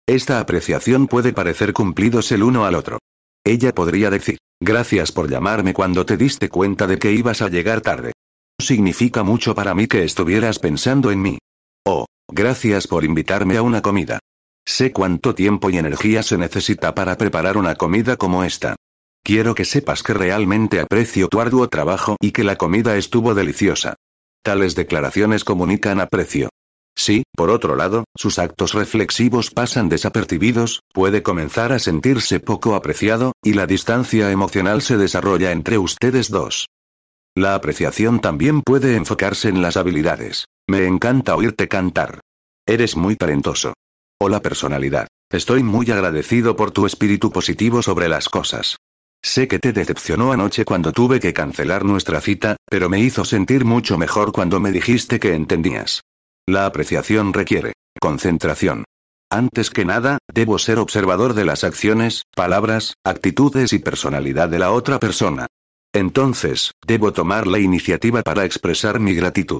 Esta 0.07 0.39
apreciación 0.39 1.07
puede 1.07 1.33
parecer 1.33 1.73
cumplidos 1.73 2.31
el 2.31 2.43
uno 2.43 2.63
al 2.63 2.75
otro. 2.75 2.99
Ella 3.43 3.73
podría 3.73 4.09
decir, 4.09 4.37
gracias 4.61 5.11
por 5.11 5.29
llamarme 5.29 5.73
cuando 5.73 6.05
te 6.05 6.15
diste 6.15 6.47
cuenta 6.47 6.87
de 6.87 6.97
que 6.97 7.11
ibas 7.11 7.41
a 7.41 7.49
llegar 7.49 7.81
tarde. 7.81 8.13
Significa 8.59 9.23
mucho 9.23 9.55
para 9.55 9.73
mí 9.73 9.87
que 9.87 10.03
estuvieras 10.03 10.59
pensando 10.59 11.11
en 11.11 11.21
mí. 11.21 11.37
Oh, 11.85 12.05
gracias 12.31 12.87
por 12.87 13.03
invitarme 13.03 13.57
a 13.57 13.61
una 13.61 13.81
comida. 13.81 14.19
Sé 14.65 14.91
cuánto 14.91 15.35
tiempo 15.35 15.69
y 15.69 15.77
energía 15.77 16.23
se 16.23 16.37
necesita 16.37 16.95
para 16.95 17.17
preparar 17.17 17.57
una 17.57 17.75
comida 17.75 18.15
como 18.15 18.43
esta. 18.43 18.75
Quiero 19.23 19.55
que 19.55 19.65
sepas 19.65 20.03
que 20.03 20.13
realmente 20.13 20.79
aprecio 20.79 21.27
tu 21.27 21.39
arduo 21.39 21.67
trabajo 21.67 22.17
y 22.21 22.31
que 22.31 22.43
la 22.43 22.55
comida 22.55 22.95
estuvo 22.97 23.33
deliciosa. 23.33 23.95
Tales 24.43 24.75
declaraciones 24.75 25.43
comunican 25.43 25.99
aprecio. 26.01 26.49
Si, 26.95 27.23
por 27.35 27.49
otro 27.49 27.75
lado, 27.75 28.03
sus 28.15 28.37
actos 28.37 28.73
reflexivos 28.73 29.49
pasan 29.49 29.89
desapercibidos, 29.89 30.81
puede 30.93 31.23
comenzar 31.23 31.71
a 31.71 31.79
sentirse 31.79 32.39
poco 32.39 32.75
apreciado, 32.75 33.31
y 33.43 33.53
la 33.53 33.65
distancia 33.65 34.29
emocional 34.31 34.81
se 34.81 34.97
desarrolla 34.97 35.51
entre 35.51 35.77
ustedes 35.77 36.29
dos. 36.29 36.67
La 37.35 37.55
apreciación 37.55 38.19
también 38.19 38.61
puede 38.61 38.95
enfocarse 38.95 39.49
en 39.49 39.63
las 39.63 39.75
habilidades. 39.75 40.45
Me 40.69 40.85
encanta 40.85 41.35
oírte 41.35 41.67
cantar. 41.67 42.19
Eres 42.67 42.95
muy 42.95 43.15
talentoso. 43.15 43.73
O 44.21 44.29
la 44.29 44.39
personalidad. 44.39 45.07
Estoy 45.31 45.63
muy 45.63 45.89
agradecido 45.89 46.55
por 46.55 46.69
tu 46.69 46.85
espíritu 46.85 47.31
positivo 47.31 47.81
sobre 47.81 48.07
las 48.07 48.29
cosas. 48.29 48.77
Sé 49.23 49.47
que 49.47 49.57
te 49.57 49.73
decepcionó 49.73 50.31
anoche 50.31 50.63
cuando 50.63 50.91
tuve 50.91 51.19
que 51.19 51.33
cancelar 51.33 51.85
nuestra 51.85 52.21
cita, 52.21 52.57
pero 52.69 52.87
me 52.87 52.99
hizo 52.99 53.25
sentir 53.25 53.65
mucho 53.65 53.97
mejor 53.97 54.31
cuando 54.31 54.59
me 54.59 54.71
dijiste 54.71 55.19
que 55.19 55.33
entendías. 55.33 56.01
La 56.45 56.67
apreciación 56.67 57.33
requiere 57.33 57.73
concentración. 57.99 58.83
Antes 59.31 59.69
que 59.69 59.85
nada, 59.85 60.19
debo 60.31 60.59
ser 60.59 60.77
observador 60.77 61.33
de 61.33 61.45
las 61.45 61.63
acciones, 61.63 62.23
palabras, 62.35 62.93
actitudes 63.03 63.73
y 63.73 63.79
personalidad 63.79 64.49
de 64.49 64.59
la 64.59 64.71
otra 64.71 64.99
persona. 64.99 65.47
Entonces, 65.93 66.71
debo 66.85 67.13
tomar 67.13 67.45
la 67.45 67.59
iniciativa 67.59 68.23
para 68.23 68.45
expresar 68.45 68.99
mi 68.99 69.13
gratitud. 69.13 69.59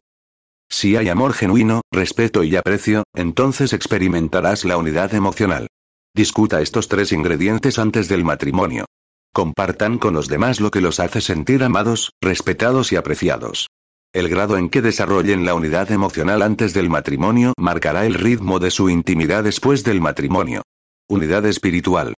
Si 0.69 0.95
hay 0.95 1.09
amor 1.09 1.33
genuino, 1.33 1.81
respeto 1.91 2.43
y 2.43 2.55
aprecio, 2.55 3.03
entonces 3.13 3.73
experimentarás 3.73 4.65
la 4.65 4.77
unidad 4.77 5.13
emocional. 5.13 5.67
Discuta 6.15 6.61
estos 6.61 6.87
tres 6.87 7.11
ingredientes 7.11 7.77
antes 7.77 8.07
del 8.07 8.23
matrimonio. 8.23 8.85
Compartan 9.31 9.99
con 9.99 10.15
los 10.15 10.27
demás 10.27 10.59
lo 10.59 10.71
que 10.71 10.81
los 10.81 10.99
hace 10.99 11.21
sentir 11.21 11.63
amados, 11.63 12.11
respetados 12.21 12.91
y 12.91 12.95
apreciados. 12.95 13.67
El 14.13 14.29
grado 14.29 14.57
en 14.57 14.69
que 14.69 14.81
desarrollen 14.81 15.45
la 15.45 15.55
unidad 15.55 15.91
emocional 15.91 16.41
antes 16.41 16.73
del 16.73 16.89
matrimonio 16.89 17.53
marcará 17.57 18.05
el 18.05 18.13
ritmo 18.15 18.59
de 18.59 18.71
su 18.71 18.89
intimidad 18.89 19.43
después 19.43 19.83
del 19.83 20.01
matrimonio. 20.01 20.61
Unidad 21.07 21.45
espiritual. 21.45 22.13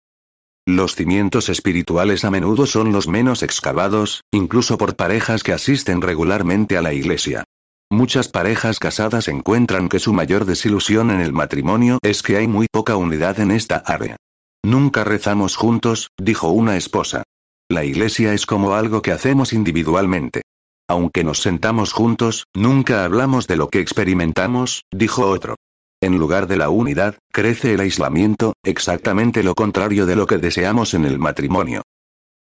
Los 0.67 0.95
cimientos 0.95 1.49
espirituales 1.49 2.25
a 2.25 2.31
menudo 2.31 2.65
son 2.65 2.91
los 2.91 3.07
menos 3.07 3.43
excavados, 3.43 4.23
incluso 4.31 4.79
por 4.79 4.95
parejas 4.95 5.43
que 5.43 5.53
asisten 5.53 6.01
regularmente 6.01 6.75
a 6.75 6.81
la 6.81 6.91
iglesia. 6.91 7.43
Muchas 7.91 8.29
parejas 8.29 8.79
casadas 8.79 9.27
encuentran 9.27 9.89
que 9.89 9.99
su 9.99 10.11
mayor 10.11 10.45
desilusión 10.45 11.11
en 11.11 11.21
el 11.21 11.33
matrimonio 11.33 11.99
es 12.01 12.23
que 12.23 12.37
hay 12.37 12.47
muy 12.47 12.65
poca 12.71 12.95
unidad 12.95 13.39
en 13.39 13.51
esta 13.51 13.77
área. 13.77 14.17
Nunca 14.63 15.03
rezamos 15.03 15.55
juntos, 15.55 16.09
dijo 16.19 16.49
una 16.49 16.77
esposa. 16.77 17.21
La 17.69 17.83
iglesia 17.83 18.33
es 18.33 18.47
como 18.47 18.73
algo 18.73 19.03
que 19.03 19.11
hacemos 19.11 19.53
individualmente. 19.53 20.41
Aunque 20.89 21.23
nos 21.23 21.43
sentamos 21.43 21.93
juntos, 21.93 22.45
nunca 22.55 23.05
hablamos 23.05 23.45
de 23.45 23.55
lo 23.55 23.69
que 23.69 23.81
experimentamos, 23.81 24.81
dijo 24.91 25.27
otro. 25.27 25.55
En 26.05 26.19
lugar 26.19 26.45
de 26.45 26.55
la 26.55 26.69
unidad, 26.69 27.17
crece 27.31 27.73
el 27.73 27.79
aislamiento, 27.79 28.53
exactamente 28.63 29.41
lo 29.41 29.55
contrario 29.55 30.05
de 30.05 30.15
lo 30.15 30.27
que 30.27 30.37
deseamos 30.37 30.93
en 30.93 31.03
el 31.03 31.17
matrimonio. 31.17 31.81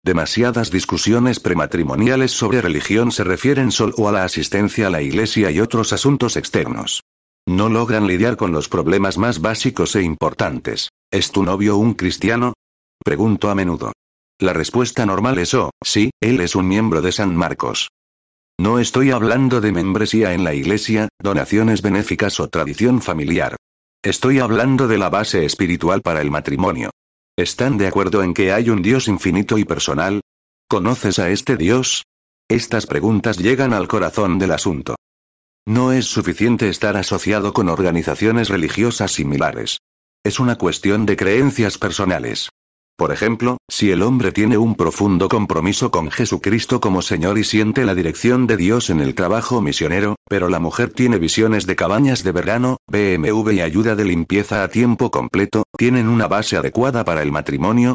Demasiadas 0.05 0.71
discusiones 0.71 1.41
prematrimoniales 1.41 2.33
sobre 2.33 2.61
religión 2.61 3.13
se 3.13 3.25
refieren 3.25 3.73
solo 3.73 4.11
a 4.11 4.13
la 4.13 4.25
asistencia 4.25 4.89
a 4.89 4.91
la 4.91 5.01
iglesia 5.01 5.51
y 5.51 5.61
otros 5.61 5.95
asuntos 5.95 6.37
externos. 6.37 7.01
No 7.49 7.71
logran 7.71 8.07
lidiar 8.07 8.37
con 8.37 8.53
los 8.53 8.69
problemas 8.69 9.17
más 9.17 9.41
básicos 9.41 9.97
e 9.97 10.03
importantes. 10.03 10.91
¿Es 11.11 11.33
tu 11.33 11.43
novio 11.43 11.79
un 11.79 11.95
cristiano? 11.95 12.53
Pregunto 13.03 13.49
a 13.49 13.55
menudo. 13.55 13.93
La 14.39 14.53
respuesta 14.53 15.07
normal 15.07 15.39
es 15.39 15.55
oh, 15.55 15.71
sí, 15.83 16.11
él 16.21 16.43
es 16.43 16.57
un 16.57 16.69
miembro 16.69 17.01
de 17.01 17.11
San 17.11 17.35
Marcos. 17.35 17.89
No 18.59 18.79
estoy 18.79 19.11
hablando 19.11 19.61
de 19.61 19.71
membresía 19.71 20.33
en 20.33 20.43
la 20.43 20.55
iglesia, 20.55 21.09
donaciones 21.21 21.83
benéficas 21.83 22.41
o 22.41 22.49
tradición 22.49 23.03
familiar. 23.03 23.57
Estoy 24.03 24.39
hablando 24.39 24.89
de 24.89 24.97
la 24.97 25.11
base 25.11 25.45
espiritual 25.45 26.01
para 26.01 26.23
el 26.23 26.31
matrimonio. 26.31 26.91
¿Están 27.37 27.77
de 27.77 27.87
acuerdo 27.87 28.23
en 28.23 28.33
que 28.33 28.53
hay 28.53 28.71
un 28.71 28.81
Dios 28.81 29.09
infinito 29.09 29.59
y 29.59 29.65
personal? 29.65 30.23
¿Conoces 30.69 31.19
a 31.19 31.29
este 31.29 31.59
Dios? 31.59 32.05
Estas 32.49 32.87
preguntas 32.87 33.37
llegan 33.37 33.75
al 33.75 33.89
corazón 33.89 34.39
del 34.39 34.53
asunto. 34.53 34.97
No 35.67 35.93
es 35.93 36.07
suficiente 36.07 36.71
estar 36.71 36.97
asociado 36.97 37.53
con 37.53 37.69
organizaciones 37.69 38.49
religiosas 38.49 39.13
similares. 39.13 39.81
Es 40.25 40.41
una 40.41 40.57
cuestión 40.57 41.05
de 41.05 41.17
creencias 41.17 41.77
personales. 41.77 42.49
Por 42.97 43.13
ejemplo, 43.13 43.59
si 43.69 43.91
el 43.91 44.01
hombre 44.01 44.33
tiene 44.33 44.57
un 44.57 44.75
profundo 44.75 45.29
compromiso 45.29 45.91
con 45.91 46.11
Jesucristo 46.11 46.81
como 46.81 47.03
Señor 47.03 47.37
y 47.37 47.45
siente 47.45 47.85
la 47.85 47.95
dirección 47.95 48.47
de 48.47 48.57
Dios 48.57 48.89
en 48.89 49.01
el 49.01 49.15
trabajo 49.15 49.61
misionero, 49.61 50.17
pero 50.27 50.49
la 50.49 50.61
mujer 50.61 50.95
tiene 50.95 51.19
visiones 51.19 51.67
de 51.67 51.77
cabañas 51.77 52.25
de 52.25 52.33
verano, 52.33 52.79
BMW 52.91 53.51
y 53.51 53.61
ayuda 53.61 53.97
de 53.97 54.07
limpieza 54.07 54.63
a 54.63 54.69
tiempo 54.69 55.11
completo, 55.11 55.65
¿tienen 55.77 56.09
una 56.09 56.27
base 56.27 56.57
adecuada 56.57 57.05
para 57.05 57.21
el 57.21 57.31
matrimonio? 57.31 57.95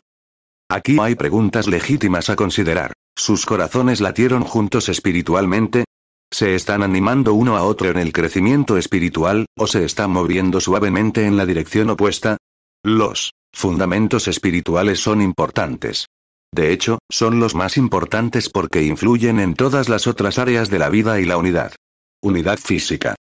Aquí 0.69 0.97
hay 1.01 1.15
preguntas 1.15 1.67
legítimas 1.67 2.29
a 2.29 2.35
considerar. 2.35 2.93
¿Sus 3.15 3.47
corazones 3.47 4.01
latieron 4.01 4.43
juntos 4.43 4.87
espiritualmente? 4.87 5.85
¿Se 6.31 6.53
están 6.53 6.83
animando 6.83 7.33
uno 7.33 7.57
a 7.57 7.63
otro 7.63 7.89
en 7.89 7.97
el 7.97 8.13
crecimiento 8.13 8.77
espiritual, 8.77 9.47
o 9.57 9.65
se 9.65 9.83
están 9.83 10.11
moviendo 10.11 10.61
suavemente 10.61 11.25
en 11.25 11.37
la 11.37 11.47
dirección 11.47 11.89
opuesta? 11.89 12.37
Los 12.83 13.31
fundamentos 13.53 14.27
espirituales 14.27 14.99
son 14.99 15.21
importantes. 15.21 16.07
De 16.53 16.73
hecho, 16.73 16.99
son 17.09 17.39
los 17.39 17.55
más 17.55 17.77
importantes 17.77 18.49
porque 18.49 18.83
influyen 18.83 19.39
en 19.39 19.53
todas 19.53 19.87
las 19.87 20.07
otras 20.07 20.37
áreas 20.37 20.69
de 20.69 20.79
la 20.79 20.89
vida 20.89 21.19
y 21.19 21.25
la 21.25 21.37
unidad. 21.37 21.73
Unidad 22.21 22.59
física. 22.59 23.15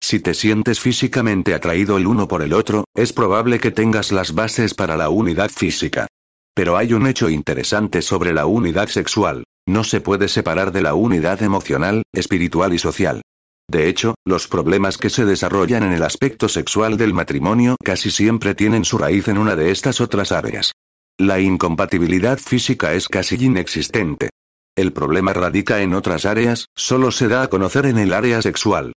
Si 0.00 0.20
te 0.20 0.34
sientes 0.34 0.80
físicamente 0.80 1.54
atraído 1.54 1.96
el 1.96 2.06
uno 2.06 2.28
por 2.28 2.42
el 2.42 2.52
otro, 2.52 2.84
es 2.94 3.12
probable 3.12 3.58
que 3.58 3.70
tengas 3.70 4.12
las 4.12 4.34
bases 4.34 4.74
para 4.74 4.96
la 4.96 5.10
unidad 5.10 5.50
física. 5.50 6.06
Pero 6.54 6.76
hay 6.76 6.92
un 6.92 7.06
hecho 7.06 7.28
interesante 7.28 8.02
sobre 8.02 8.32
la 8.32 8.46
unidad 8.46 8.88
sexual. 8.88 9.44
No 9.66 9.84
se 9.84 10.00
puede 10.00 10.28
separar 10.28 10.72
de 10.72 10.82
la 10.82 10.94
unidad 10.94 11.42
emocional, 11.42 12.02
espiritual 12.12 12.72
y 12.72 12.78
social. 12.78 13.22
De 13.68 13.88
hecho, 13.88 14.14
los 14.24 14.46
problemas 14.46 14.96
que 14.96 15.10
se 15.10 15.24
desarrollan 15.24 15.82
en 15.82 15.92
el 15.92 16.02
aspecto 16.04 16.48
sexual 16.48 16.96
del 16.96 17.12
matrimonio 17.12 17.76
casi 17.84 18.10
siempre 18.10 18.54
tienen 18.54 18.84
su 18.84 18.96
raíz 18.96 19.26
en 19.28 19.38
una 19.38 19.56
de 19.56 19.72
estas 19.72 20.00
otras 20.00 20.30
áreas. 20.30 20.72
La 21.18 21.40
incompatibilidad 21.40 22.38
física 22.38 22.94
es 22.94 23.08
casi 23.08 23.36
inexistente. 23.44 24.30
El 24.76 24.92
problema 24.92 25.32
radica 25.32 25.80
en 25.80 25.94
otras 25.94 26.26
áreas, 26.26 26.66
solo 26.76 27.10
se 27.10 27.28
da 27.28 27.42
a 27.42 27.48
conocer 27.48 27.86
en 27.86 27.98
el 27.98 28.12
área 28.12 28.40
sexual. 28.42 28.92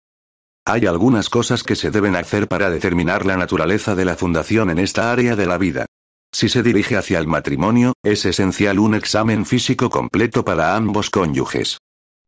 Hay 0.66 0.86
algunas 0.86 1.30
cosas 1.30 1.64
que 1.64 1.76
se 1.76 1.90
deben 1.90 2.16
hacer 2.16 2.48
para 2.48 2.70
determinar 2.70 3.26
la 3.26 3.38
naturaleza 3.38 3.96
de 3.96 4.06
la 4.06 4.16
fundación 4.16 4.70
en 4.70 4.78
esta 4.78 5.12
área 5.12 5.36
de 5.36 5.48
la 5.48 5.58
vida. 5.58 5.86
Si 6.32 6.48
se 6.48 6.62
dirige 6.62 6.96
hacia 6.96 7.18
el 7.18 7.26
matrimonio, 7.26 7.94
es 8.04 8.26
esencial 8.26 8.78
un 8.78 8.94
examen 8.94 9.48
físico 9.48 9.90
completo 9.90 10.46
para 10.46 10.76
ambos 10.76 11.10
cónyuges. 11.10 11.80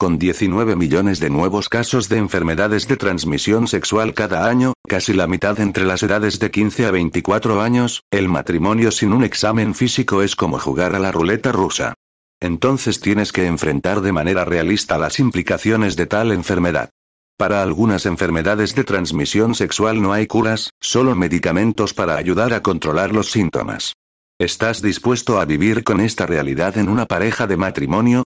Con 0.01 0.17
19 0.17 0.75
millones 0.75 1.19
de 1.19 1.29
nuevos 1.29 1.69
casos 1.69 2.09
de 2.09 2.17
enfermedades 2.17 2.87
de 2.87 2.97
transmisión 2.97 3.67
sexual 3.67 4.15
cada 4.15 4.49
año, 4.49 4.73
casi 4.87 5.13
la 5.13 5.27
mitad 5.27 5.59
entre 5.59 5.85
las 5.85 6.01
edades 6.01 6.39
de 6.39 6.49
15 6.49 6.87
a 6.87 6.89
24 6.89 7.61
años, 7.61 8.01
el 8.09 8.27
matrimonio 8.27 8.89
sin 8.89 9.13
un 9.13 9.23
examen 9.23 9.75
físico 9.75 10.23
es 10.23 10.35
como 10.35 10.57
jugar 10.57 10.95
a 10.95 10.99
la 10.99 11.11
ruleta 11.11 11.51
rusa. 11.51 11.93
Entonces 12.39 12.99
tienes 12.99 13.31
que 13.31 13.45
enfrentar 13.45 14.01
de 14.01 14.11
manera 14.11 14.43
realista 14.43 14.97
las 14.97 15.19
implicaciones 15.19 15.95
de 15.95 16.07
tal 16.07 16.31
enfermedad. 16.31 16.89
Para 17.37 17.61
algunas 17.61 18.07
enfermedades 18.07 18.73
de 18.73 18.83
transmisión 18.83 19.53
sexual 19.53 20.01
no 20.01 20.13
hay 20.13 20.25
curas, 20.25 20.71
solo 20.81 21.13
medicamentos 21.13 21.93
para 21.93 22.15
ayudar 22.15 22.55
a 22.55 22.63
controlar 22.63 23.13
los 23.13 23.29
síntomas. 23.29 23.93
¿Estás 24.39 24.81
dispuesto 24.81 25.39
a 25.39 25.45
vivir 25.45 25.83
con 25.83 26.01
esta 26.01 26.25
realidad 26.25 26.79
en 26.79 26.89
una 26.89 27.05
pareja 27.05 27.45
de 27.45 27.57
matrimonio? 27.57 28.23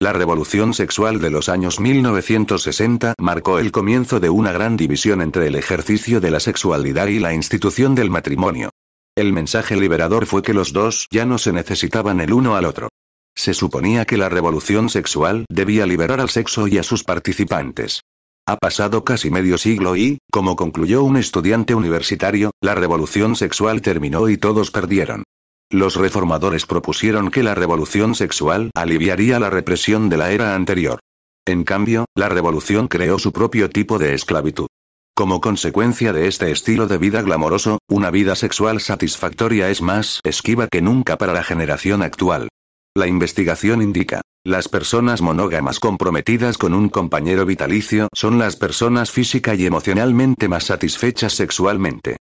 La 0.00 0.12
revolución 0.12 0.74
sexual 0.74 1.20
de 1.20 1.28
los 1.28 1.48
años 1.48 1.80
1960 1.80 3.14
marcó 3.18 3.58
el 3.58 3.72
comienzo 3.72 4.20
de 4.20 4.30
una 4.30 4.52
gran 4.52 4.76
división 4.76 5.20
entre 5.20 5.48
el 5.48 5.56
ejercicio 5.56 6.20
de 6.20 6.30
la 6.30 6.38
sexualidad 6.38 7.08
y 7.08 7.18
la 7.18 7.34
institución 7.34 7.96
del 7.96 8.08
matrimonio. 8.08 8.70
El 9.16 9.32
mensaje 9.32 9.74
liberador 9.74 10.26
fue 10.26 10.42
que 10.42 10.54
los 10.54 10.72
dos 10.72 11.08
ya 11.10 11.24
no 11.24 11.36
se 11.36 11.52
necesitaban 11.52 12.20
el 12.20 12.32
uno 12.32 12.54
al 12.54 12.66
otro. 12.66 12.90
Se 13.36 13.54
suponía 13.54 14.04
que 14.04 14.18
la 14.18 14.28
revolución 14.28 14.88
sexual 14.88 15.44
debía 15.48 15.84
liberar 15.84 16.20
al 16.20 16.28
sexo 16.28 16.68
y 16.68 16.78
a 16.78 16.84
sus 16.84 17.02
participantes. 17.02 18.02
Ha 18.46 18.56
pasado 18.56 19.02
casi 19.02 19.32
medio 19.32 19.58
siglo 19.58 19.96
y, 19.96 20.18
como 20.30 20.54
concluyó 20.54 21.02
un 21.02 21.16
estudiante 21.16 21.74
universitario, 21.74 22.52
la 22.60 22.76
revolución 22.76 23.34
sexual 23.34 23.82
terminó 23.82 24.28
y 24.28 24.36
todos 24.36 24.70
perdieron. 24.70 25.24
Los 25.70 25.96
reformadores 25.96 26.64
propusieron 26.64 27.30
que 27.30 27.42
la 27.42 27.54
revolución 27.54 28.14
sexual 28.14 28.70
aliviaría 28.74 29.38
la 29.38 29.50
represión 29.50 30.08
de 30.08 30.16
la 30.16 30.30
era 30.30 30.54
anterior. 30.54 31.00
En 31.46 31.64
cambio, 31.64 32.06
la 32.14 32.30
revolución 32.30 32.88
creó 32.88 33.18
su 33.18 33.32
propio 33.32 33.68
tipo 33.68 33.98
de 33.98 34.14
esclavitud. 34.14 34.68
Como 35.14 35.42
consecuencia 35.42 36.14
de 36.14 36.26
este 36.26 36.50
estilo 36.50 36.86
de 36.86 36.96
vida 36.96 37.20
glamoroso, 37.20 37.80
una 37.88 38.10
vida 38.10 38.34
sexual 38.34 38.80
satisfactoria 38.80 39.68
es 39.68 39.82
más 39.82 40.20
esquiva 40.24 40.68
que 40.68 40.80
nunca 40.80 41.18
para 41.18 41.34
la 41.34 41.42
generación 41.42 42.02
actual. 42.02 42.48
La 42.96 43.06
investigación 43.06 43.82
indica, 43.82 44.22
las 44.44 44.68
personas 44.68 45.20
monógamas 45.20 45.80
comprometidas 45.80 46.56
con 46.56 46.72
un 46.72 46.88
compañero 46.88 47.44
vitalicio 47.44 48.08
son 48.14 48.38
las 48.38 48.56
personas 48.56 49.10
física 49.10 49.54
y 49.54 49.66
emocionalmente 49.66 50.48
más 50.48 50.64
satisfechas 50.64 51.34
sexualmente. 51.34 52.16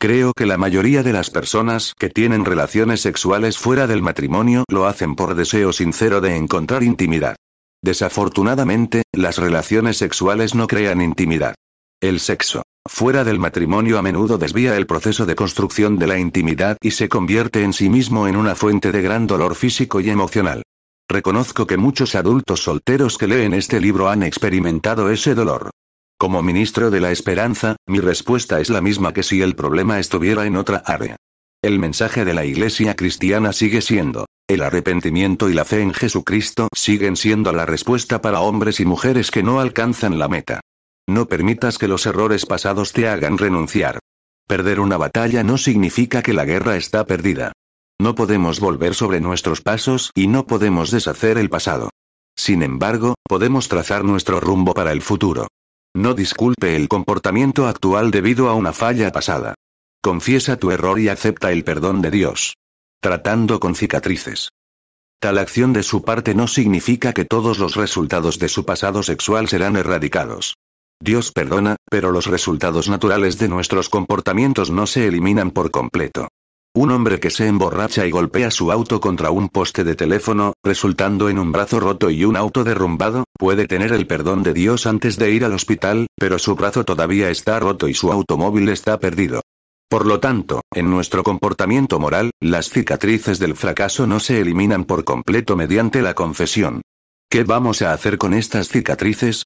Creo 0.00 0.32
que 0.32 0.46
la 0.46 0.58
mayoría 0.58 1.02
de 1.02 1.12
las 1.12 1.28
personas 1.28 1.92
que 1.98 2.08
tienen 2.08 2.44
relaciones 2.44 3.00
sexuales 3.00 3.58
fuera 3.58 3.88
del 3.88 4.00
matrimonio 4.00 4.64
lo 4.68 4.86
hacen 4.86 5.16
por 5.16 5.34
deseo 5.34 5.72
sincero 5.72 6.20
de 6.20 6.36
encontrar 6.36 6.84
intimidad. 6.84 7.34
Desafortunadamente, 7.82 9.02
las 9.12 9.38
relaciones 9.38 9.96
sexuales 9.96 10.54
no 10.54 10.68
crean 10.68 11.00
intimidad. 11.00 11.56
El 12.00 12.20
sexo, 12.20 12.62
fuera 12.88 13.24
del 13.24 13.40
matrimonio 13.40 13.98
a 13.98 14.02
menudo 14.02 14.38
desvía 14.38 14.76
el 14.76 14.86
proceso 14.86 15.26
de 15.26 15.34
construcción 15.34 15.98
de 15.98 16.06
la 16.06 16.18
intimidad 16.20 16.76
y 16.80 16.92
se 16.92 17.08
convierte 17.08 17.64
en 17.64 17.72
sí 17.72 17.88
mismo 17.88 18.28
en 18.28 18.36
una 18.36 18.54
fuente 18.54 18.92
de 18.92 19.02
gran 19.02 19.26
dolor 19.26 19.56
físico 19.56 19.98
y 19.98 20.10
emocional. 20.10 20.62
Reconozco 21.10 21.66
que 21.66 21.76
muchos 21.76 22.14
adultos 22.14 22.62
solteros 22.62 23.18
que 23.18 23.26
leen 23.26 23.52
este 23.52 23.80
libro 23.80 24.08
han 24.08 24.22
experimentado 24.22 25.10
ese 25.10 25.34
dolor. 25.34 25.70
Como 26.20 26.42
ministro 26.42 26.90
de 26.90 27.00
la 27.00 27.12
esperanza, 27.12 27.76
mi 27.86 28.00
respuesta 28.00 28.60
es 28.60 28.70
la 28.70 28.80
misma 28.80 29.12
que 29.12 29.22
si 29.22 29.40
el 29.40 29.54
problema 29.54 30.00
estuviera 30.00 30.46
en 30.46 30.56
otra 30.56 30.78
área. 30.78 31.14
El 31.62 31.78
mensaje 31.78 32.24
de 32.24 32.34
la 32.34 32.44
Iglesia 32.44 32.96
cristiana 32.96 33.52
sigue 33.52 33.80
siendo, 33.80 34.26
el 34.48 34.62
arrepentimiento 34.62 35.48
y 35.48 35.54
la 35.54 35.64
fe 35.64 35.80
en 35.80 35.94
Jesucristo 35.94 36.66
siguen 36.74 37.16
siendo 37.16 37.52
la 37.52 37.66
respuesta 37.66 38.20
para 38.20 38.40
hombres 38.40 38.80
y 38.80 38.84
mujeres 38.84 39.30
que 39.30 39.44
no 39.44 39.60
alcanzan 39.60 40.18
la 40.18 40.26
meta. 40.26 40.60
No 41.08 41.26
permitas 41.26 41.78
que 41.78 41.86
los 41.86 42.04
errores 42.04 42.46
pasados 42.46 42.92
te 42.92 43.06
hagan 43.08 43.38
renunciar. 43.38 44.00
Perder 44.48 44.80
una 44.80 44.96
batalla 44.96 45.44
no 45.44 45.56
significa 45.56 46.20
que 46.22 46.32
la 46.32 46.44
guerra 46.44 46.74
está 46.74 47.04
perdida. 47.06 47.52
No 48.00 48.16
podemos 48.16 48.58
volver 48.58 48.94
sobre 48.96 49.20
nuestros 49.20 49.60
pasos 49.60 50.10
y 50.16 50.26
no 50.26 50.48
podemos 50.48 50.90
deshacer 50.90 51.38
el 51.38 51.48
pasado. 51.48 51.90
Sin 52.36 52.64
embargo, 52.64 53.14
podemos 53.22 53.68
trazar 53.68 54.04
nuestro 54.04 54.40
rumbo 54.40 54.74
para 54.74 54.90
el 54.90 55.02
futuro. 55.02 55.46
No 55.98 56.14
disculpe 56.14 56.76
el 56.76 56.86
comportamiento 56.86 57.66
actual 57.66 58.12
debido 58.12 58.48
a 58.48 58.54
una 58.54 58.72
falla 58.72 59.10
pasada. 59.10 59.56
Confiesa 60.00 60.56
tu 60.56 60.70
error 60.70 61.00
y 61.00 61.08
acepta 61.08 61.50
el 61.50 61.64
perdón 61.64 62.02
de 62.02 62.12
Dios. 62.12 62.54
Tratando 63.00 63.58
con 63.58 63.74
cicatrices. 63.74 64.50
Tal 65.18 65.38
acción 65.38 65.72
de 65.72 65.82
su 65.82 66.04
parte 66.04 66.36
no 66.36 66.46
significa 66.46 67.12
que 67.12 67.24
todos 67.24 67.58
los 67.58 67.74
resultados 67.74 68.38
de 68.38 68.48
su 68.48 68.64
pasado 68.64 69.02
sexual 69.02 69.48
serán 69.48 69.74
erradicados. 69.74 70.54
Dios 71.00 71.32
perdona, 71.32 71.74
pero 71.90 72.12
los 72.12 72.26
resultados 72.26 72.88
naturales 72.88 73.36
de 73.40 73.48
nuestros 73.48 73.88
comportamientos 73.88 74.70
no 74.70 74.86
se 74.86 75.08
eliminan 75.08 75.50
por 75.50 75.72
completo. 75.72 76.28
Un 76.78 76.92
hombre 76.92 77.18
que 77.18 77.30
se 77.30 77.48
emborracha 77.48 78.06
y 78.06 78.12
golpea 78.12 78.52
su 78.52 78.70
auto 78.70 79.00
contra 79.00 79.32
un 79.32 79.48
poste 79.48 79.82
de 79.82 79.96
teléfono, 79.96 80.52
resultando 80.62 81.28
en 81.28 81.40
un 81.40 81.50
brazo 81.50 81.80
roto 81.80 82.08
y 82.08 82.24
un 82.24 82.36
auto 82.36 82.62
derrumbado, 82.62 83.24
puede 83.36 83.66
tener 83.66 83.92
el 83.92 84.06
perdón 84.06 84.44
de 84.44 84.52
Dios 84.52 84.86
antes 84.86 85.16
de 85.16 85.32
ir 85.32 85.44
al 85.44 85.54
hospital, 85.54 86.06
pero 86.14 86.38
su 86.38 86.54
brazo 86.54 86.84
todavía 86.84 87.30
está 87.30 87.58
roto 87.58 87.88
y 87.88 87.94
su 87.94 88.12
automóvil 88.12 88.68
está 88.68 89.00
perdido. 89.00 89.40
Por 89.88 90.06
lo 90.06 90.20
tanto, 90.20 90.60
en 90.72 90.88
nuestro 90.88 91.24
comportamiento 91.24 91.98
moral, 91.98 92.30
las 92.38 92.70
cicatrices 92.70 93.40
del 93.40 93.56
fracaso 93.56 94.06
no 94.06 94.20
se 94.20 94.40
eliminan 94.40 94.84
por 94.84 95.02
completo 95.02 95.56
mediante 95.56 96.00
la 96.00 96.14
confesión. 96.14 96.82
¿Qué 97.28 97.42
vamos 97.42 97.82
a 97.82 97.92
hacer 97.92 98.18
con 98.18 98.34
estas 98.34 98.68
cicatrices? 98.68 99.42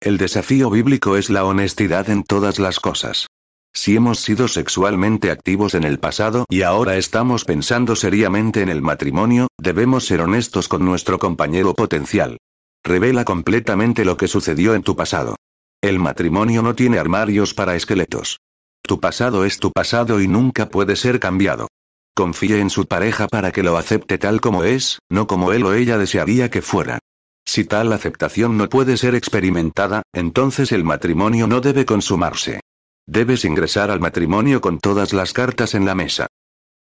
El 0.00 0.18
desafío 0.18 0.68
bíblico 0.68 1.16
es 1.16 1.30
la 1.30 1.44
honestidad 1.44 2.10
en 2.10 2.24
todas 2.24 2.58
las 2.58 2.80
cosas. 2.80 3.28
Si 3.76 3.94
hemos 3.94 4.20
sido 4.20 4.48
sexualmente 4.48 5.30
activos 5.30 5.74
en 5.74 5.84
el 5.84 5.98
pasado 5.98 6.46
y 6.48 6.62
ahora 6.62 6.96
estamos 6.96 7.44
pensando 7.44 7.94
seriamente 7.94 8.62
en 8.62 8.70
el 8.70 8.80
matrimonio, 8.80 9.48
debemos 9.60 10.06
ser 10.06 10.22
honestos 10.22 10.66
con 10.66 10.82
nuestro 10.82 11.18
compañero 11.18 11.74
potencial. 11.74 12.38
Revela 12.82 13.26
completamente 13.26 14.06
lo 14.06 14.16
que 14.16 14.28
sucedió 14.28 14.74
en 14.74 14.82
tu 14.82 14.96
pasado. 14.96 15.36
El 15.82 15.98
matrimonio 15.98 16.62
no 16.62 16.74
tiene 16.74 16.98
armarios 16.98 17.52
para 17.52 17.76
esqueletos. 17.76 18.38
Tu 18.80 18.98
pasado 18.98 19.44
es 19.44 19.58
tu 19.58 19.70
pasado 19.72 20.22
y 20.22 20.26
nunca 20.26 20.70
puede 20.70 20.96
ser 20.96 21.20
cambiado. 21.20 21.68
Confíe 22.14 22.60
en 22.60 22.70
su 22.70 22.86
pareja 22.86 23.28
para 23.28 23.52
que 23.52 23.62
lo 23.62 23.76
acepte 23.76 24.16
tal 24.16 24.40
como 24.40 24.64
es, 24.64 25.00
no 25.10 25.26
como 25.26 25.52
él 25.52 25.64
o 25.66 25.74
ella 25.74 25.98
desearía 25.98 26.48
que 26.48 26.62
fuera. 26.62 26.98
Si 27.44 27.64
tal 27.64 27.92
aceptación 27.92 28.56
no 28.56 28.70
puede 28.70 28.96
ser 28.96 29.14
experimentada, 29.14 30.02
entonces 30.14 30.72
el 30.72 30.82
matrimonio 30.82 31.46
no 31.46 31.60
debe 31.60 31.84
consumarse. 31.84 32.60
Debes 33.08 33.44
ingresar 33.44 33.90
al 33.90 34.00
matrimonio 34.00 34.60
con 34.60 34.78
todas 34.78 35.12
las 35.12 35.32
cartas 35.32 35.74
en 35.74 35.84
la 35.84 35.94
mesa. 35.94 36.26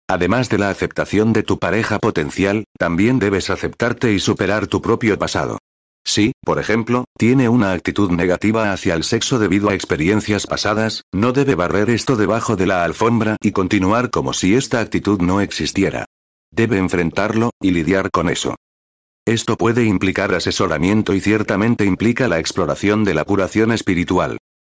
Además 0.09 0.49
de 0.49 0.57
la 0.57 0.69
aceptación 0.69 1.31
de 1.33 1.43
tu 1.43 1.59
pareja 1.59 1.99
potencial, 1.99 2.63
también 2.79 3.19
debes 3.19 3.49
aceptarte 3.49 4.13
y 4.13 4.19
superar 4.19 4.67
tu 4.67 4.81
propio 4.81 5.19
pasado. 5.19 5.59
Si, 6.05 6.31
por 6.43 6.57
ejemplo, 6.57 7.03
tiene 7.17 7.49
una 7.49 7.73
actitud 7.73 8.09
negativa 8.11 8.71
hacia 8.71 8.93
el 8.93 9.03
sexo 9.03 9.39
debido 9.39 9.69
a 9.69 9.73
experiencias 9.73 10.47
pasadas, 10.47 11.03
no 11.13 11.33
debe 11.33 11.53
barrer 11.53 11.89
esto 11.89 12.15
debajo 12.15 12.55
de 12.55 12.65
la 12.65 12.85
alfombra 12.85 13.35
y 13.41 13.51
continuar 13.51 14.09
como 14.09 14.31
si 14.31 14.55
esta 14.55 14.79
actitud 14.79 15.19
no 15.21 15.41
existiera. 15.41 16.05
Debe 16.49 16.77
enfrentarlo, 16.77 17.51
y 17.61 17.71
lidiar 17.71 18.09
con 18.09 18.29
eso. 18.29 18.55
Esto 19.25 19.57
puede 19.57 19.83
implicar 19.83 20.33
asesoramiento 20.33 21.13
y 21.13 21.19
ciertamente 21.19 21.83
implica 21.83 22.29
la 22.29 22.39
exploración 22.39 23.03
de 23.03 23.13
la 23.13 23.25
curación 23.25 23.73
espiritual. 23.73 24.37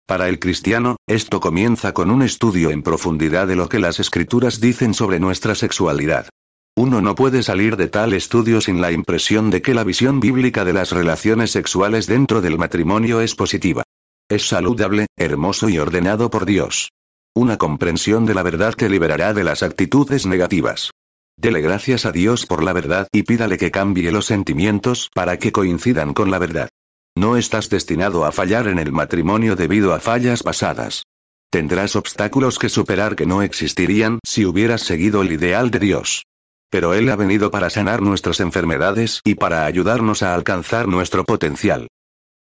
Para 0.08 0.30
el 0.30 0.38
cristiano, 0.38 0.96
esto 1.06 1.38
comienza 1.38 1.92
con 1.92 2.10
un 2.10 2.22
estudio 2.22 2.70
en 2.70 2.82
profundidad 2.82 3.46
de 3.46 3.56
lo 3.56 3.68
que 3.68 3.78
las 3.78 4.00
escrituras 4.00 4.58
dicen 4.58 4.94
sobre 4.94 5.20
nuestra 5.20 5.54
sexualidad. 5.54 6.30
Uno 6.74 7.02
no 7.02 7.14
puede 7.14 7.42
salir 7.42 7.76
de 7.76 7.88
tal 7.88 8.14
estudio 8.14 8.62
sin 8.62 8.80
la 8.80 8.90
impresión 8.90 9.50
de 9.50 9.60
que 9.60 9.74
la 9.74 9.84
visión 9.84 10.18
bíblica 10.18 10.64
de 10.64 10.72
las 10.72 10.92
relaciones 10.92 11.50
sexuales 11.50 12.06
dentro 12.06 12.40
del 12.40 12.56
matrimonio 12.56 13.20
es 13.20 13.34
positiva. 13.34 13.82
Es 14.30 14.48
saludable, 14.48 15.08
hermoso 15.18 15.68
y 15.68 15.78
ordenado 15.78 16.30
por 16.30 16.46
Dios. 16.46 16.88
Una 17.34 17.58
comprensión 17.58 18.24
de 18.24 18.32
la 18.32 18.42
verdad 18.42 18.72
que 18.72 18.88
liberará 18.88 19.34
de 19.34 19.44
las 19.44 19.62
actitudes 19.62 20.24
negativas. 20.24 20.90
Dele 21.36 21.60
gracias 21.60 22.06
a 22.06 22.12
Dios 22.12 22.46
por 22.46 22.64
la 22.64 22.72
verdad 22.72 23.08
y 23.12 23.24
pídale 23.24 23.58
que 23.58 23.70
cambie 23.70 24.10
los 24.10 24.24
sentimientos 24.24 25.10
para 25.14 25.38
que 25.38 25.52
coincidan 25.52 26.14
con 26.14 26.30
la 26.30 26.38
verdad. 26.38 26.70
No 27.16 27.36
estás 27.36 27.68
destinado 27.68 28.24
a 28.24 28.32
fallar 28.32 28.68
en 28.68 28.78
el 28.78 28.92
matrimonio 28.92 29.56
debido 29.56 29.94
a 29.94 30.00
fallas 30.00 30.42
pasadas. 30.42 31.04
Tendrás 31.50 31.96
obstáculos 31.96 32.58
que 32.58 32.68
superar 32.68 33.16
que 33.16 33.26
no 33.26 33.42
existirían 33.42 34.18
si 34.24 34.44
hubieras 34.44 34.82
seguido 34.82 35.22
el 35.22 35.32
ideal 35.32 35.70
de 35.70 35.78
Dios. 35.78 36.24
Pero 36.70 36.92
Él 36.92 37.08
ha 37.08 37.16
venido 37.16 37.50
para 37.50 37.70
sanar 37.70 38.02
nuestras 38.02 38.40
enfermedades 38.40 39.20
y 39.24 39.34
para 39.34 39.64
ayudarnos 39.64 40.22
a 40.22 40.34
alcanzar 40.34 40.88
nuestro 40.88 41.24
potencial. 41.24 41.88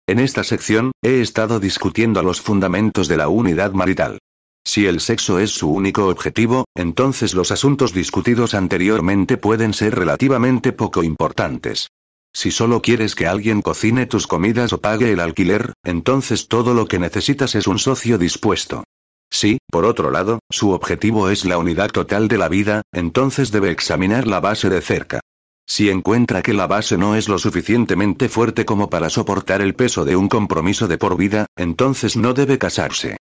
En 0.08 0.18
esta 0.18 0.42
sección, 0.42 0.92
he 1.02 1.20
estado 1.20 1.60
discutiendo 1.60 2.22
los 2.22 2.40
fundamentos 2.40 3.08
de 3.08 3.18
la 3.18 3.28
unidad 3.28 3.72
marital. 3.72 4.18
Si 4.66 4.86
el 4.86 5.00
sexo 5.00 5.38
es 5.38 5.50
su 5.50 5.70
único 5.70 6.08
objetivo, 6.08 6.64
entonces 6.74 7.34
los 7.34 7.52
asuntos 7.52 7.92
discutidos 7.92 8.54
anteriormente 8.54 9.36
pueden 9.36 9.72
ser 9.72 9.94
relativamente 9.94 10.72
poco 10.72 11.02
importantes. 11.02 11.88
Si 12.34 12.50
solo 12.50 12.82
quieres 12.82 13.14
que 13.14 13.26
alguien 13.26 13.62
cocine 13.62 14.06
tus 14.06 14.26
comidas 14.26 14.72
o 14.72 14.80
pague 14.80 15.12
el 15.12 15.20
alquiler, 15.20 15.72
entonces 15.84 16.48
todo 16.48 16.74
lo 16.74 16.86
que 16.86 16.98
necesitas 16.98 17.54
es 17.54 17.66
un 17.66 17.78
socio 17.78 18.18
dispuesto. 18.18 18.84
Si, 19.30 19.58
por 19.70 19.84
otro 19.84 20.10
lado, 20.10 20.40
su 20.50 20.70
objetivo 20.70 21.30
es 21.30 21.44
la 21.44 21.58
unidad 21.58 21.90
total 21.90 22.28
de 22.28 22.38
la 22.38 22.48
vida, 22.48 22.82
entonces 22.92 23.50
debe 23.50 23.70
examinar 23.70 24.26
la 24.26 24.40
base 24.40 24.70
de 24.70 24.80
cerca. 24.80 25.20
Si 25.66 25.90
encuentra 25.90 26.40
que 26.40 26.54
la 26.54 26.66
base 26.66 26.96
no 26.96 27.14
es 27.14 27.28
lo 27.28 27.38
suficientemente 27.38 28.30
fuerte 28.30 28.64
como 28.64 28.88
para 28.88 29.10
soportar 29.10 29.60
el 29.60 29.74
peso 29.74 30.06
de 30.06 30.16
un 30.16 30.28
compromiso 30.28 30.88
de 30.88 30.96
por 30.96 31.16
vida, 31.16 31.46
entonces 31.56 32.16
no 32.16 32.32
debe 32.32 32.56
casarse. 32.56 33.18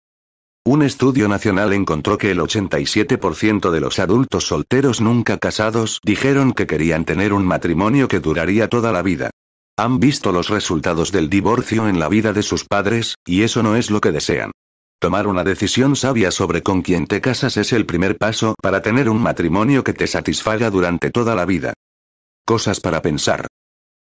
Un 0.66 0.83
estudio 0.83 1.29
nacional 1.29 1.72
encontró 1.72 2.18
que 2.18 2.33
el 2.33 2.40
87% 2.40 3.70
de 3.70 3.79
los 3.79 4.00
adultos 4.00 4.48
solteros 4.48 5.00
nunca 5.00 5.38
casados 5.38 6.00
dijeron 6.02 6.52
que 6.52 6.66
querían 6.66 7.05
tener 7.05 7.33
un 7.33 7.44
matrimonio 7.44 8.09
que 8.09 8.18
duraría 8.18 8.68
toda 8.68 8.90
la 8.90 9.02
vida. 9.02 9.31
Han 9.79 10.00
visto 10.00 10.33
los 10.33 10.48
resultados 10.48 11.12
del 11.12 11.31
divorcio 11.31 11.87
en 11.88 12.00
la 12.00 12.09
vida 12.09 12.33
de 12.33 12.42
sus 12.42 12.64
padres, 12.64 13.14
y 13.24 13.42
eso 13.42 13.62
no 13.62 13.76
es 13.76 13.92
lo 13.92 14.00
que 14.00 14.11
desean. 14.11 14.50
Tomar 14.98 15.29
una 15.29 15.44
decisión 15.44 15.94
sabia 15.94 16.33
sobre 16.33 16.64
con 16.64 16.83
quién 16.83 17.07
te 17.07 17.20
casas 17.20 17.57
es 17.59 17.72
el 17.72 17.87
primer 17.87 18.18
paso 18.18 18.57
para 18.61 18.83
tener 18.83 19.09
un 19.09 19.22
matrimonio 19.22 19.85
que 19.85 19.92
te 19.92 20.09
satisfaga 20.09 20.68
durante 20.68 21.12
toda 21.12 21.37
la 21.37 21.44
vida. 21.44 21.74
Cosas 22.44 22.81
para 22.81 23.02
pensar. 23.02 23.46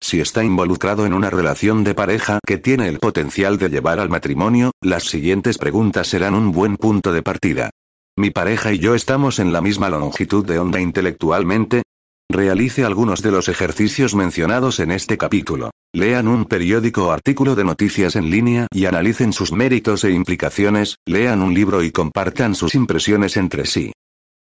Si 0.02 0.22
está 0.22 0.44
involucrado 0.44 1.06
en 1.06 1.14
una 1.14 1.30
relación 1.30 1.84
de 1.84 1.94
pareja 1.94 2.40
que 2.46 2.58
tiene 2.58 2.88
el 2.88 3.00
potencial 3.00 3.58
de 3.58 3.70
llevar 3.70 4.00
al 4.00 4.10
matrimonio, 4.10 4.72
las 4.82 5.04
siguientes 5.04 5.58
preguntas 5.58 6.08
serán 6.08 6.36
un 6.36 6.52
buen 6.52 6.78
punto 6.78 7.12
de 7.12 7.22
partida. 7.22 7.70
¿Mi 8.18 8.32
pareja 8.32 8.74
y 8.74 8.80
yo 8.80 8.96
estamos 8.96 9.40
en 9.40 9.54
la 9.54 9.62
misma 9.62 9.90
longitud 9.90 10.46
de 10.46 10.60
onda 10.60 10.80
intelectualmente? 10.80 11.84
Realice 12.32 12.86
algunos 12.86 13.22
de 13.22 13.32
los 13.32 13.50
ejercicios 13.50 14.14
mencionados 14.14 14.80
en 14.80 14.92
este 14.92 15.18
capítulo. 15.18 15.72
Lean 15.94 16.28
un 16.28 16.46
periódico 16.46 17.08
o 17.08 17.12
artículo 17.12 17.56
de 17.56 17.64
noticias 17.64 18.16
en 18.16 18.30
línea 18.30 18.68
y 18.72 18.86
analicen 18.86 19.34
sus 19.34 19.52
méritos 19.52 20.04
e 20.04 20.12
implicaciones, 20.12 20.98
lean 21.08 21.42
un 21.42 21.54
libro 21.54 21.82
y 21.84 21.92
compartan 21.92 22.56
sus 22.56 22.76
impresiones 22.76 23.36
entre 23.38 23.66
sí. 23.66 23.94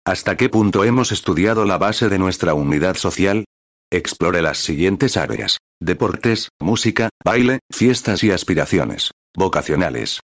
¿Hasta 0.05 0.37
qué 0.37 0.49
punto 0.49 0.85
hemos 0.85 1.13
estudiado 1.13 1.65
la 1.65 1.79
base 1.79 2.09
de 2.09 2.19
nuestra 2.19 2.55
unidad 2.55 2.97
social? 2.97 3.45
Explore 3.93 4.41
las 4.41 4.57
siguientes 4.57 5.19
áreas. 5.19 5.59
Deportes, 5.79 6.49
música, 6.59 7.11
baile, 7.23 7.59
fiestas 7.71 8.25
y 8.25 8.31
aspiraciones. 8.31 9.11
Vocacionales. 9.37 10.21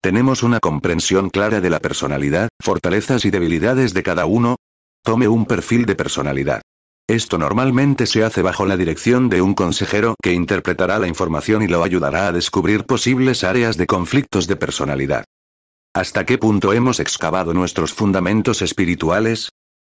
¿Tenemos 0.00 0.44
una 0.44 0.60
comprensión 0.60 1.28
clara 1.28 1.60
de 1.60 1.68
la 1.68 1.80
personalidad, 1.80 2.48
fortalezas 2.62 3.24
y 3.24 3.32
debilidades 3.32 3.92
de 3.92 4.04
cada 4.04 4.24
uno? 4.26 4.54
Tome 5.02 5.26
un 5.26 5.46
perfil 5.46 5.84
de 5.84 5.96
personalidad. 5.96 6.62
Esto 7.08 7.38
normalmente 7.38 8.06
se 8.06 8.22
hace 8.22 8.40
bajo 8.40 8.66
la 8.66 8.76
dirección 8.76 9.28
de 9.28 9.42
un 9.42 9.54
consejero 9.54 10.14
que 10.22 10.32
interpretará 10.32 11.00
la 11.00 11.08
información 11.08 11.62
y 11.62 11.66
lo 11.66 11.82
ayudará 11.82 12.28
a 12.28 12.32
descubrir 12.32 12.84
posibles 12.84 13.42
áreas 13.42 13.76
de 13.76 13.88
conflictos 13.88 14.46
de 14.46 14.54
personalidad. 14.54 15.24
¿Hasta 15.92 16.24
qué 16.24 16.38
punto 16.38 16.72
hemos 16.72 17.00
excavado 17.00 17.52
nuestros 17.52 17.92
fundamentos 17.92 18.62
espirituales? 18.62 19.48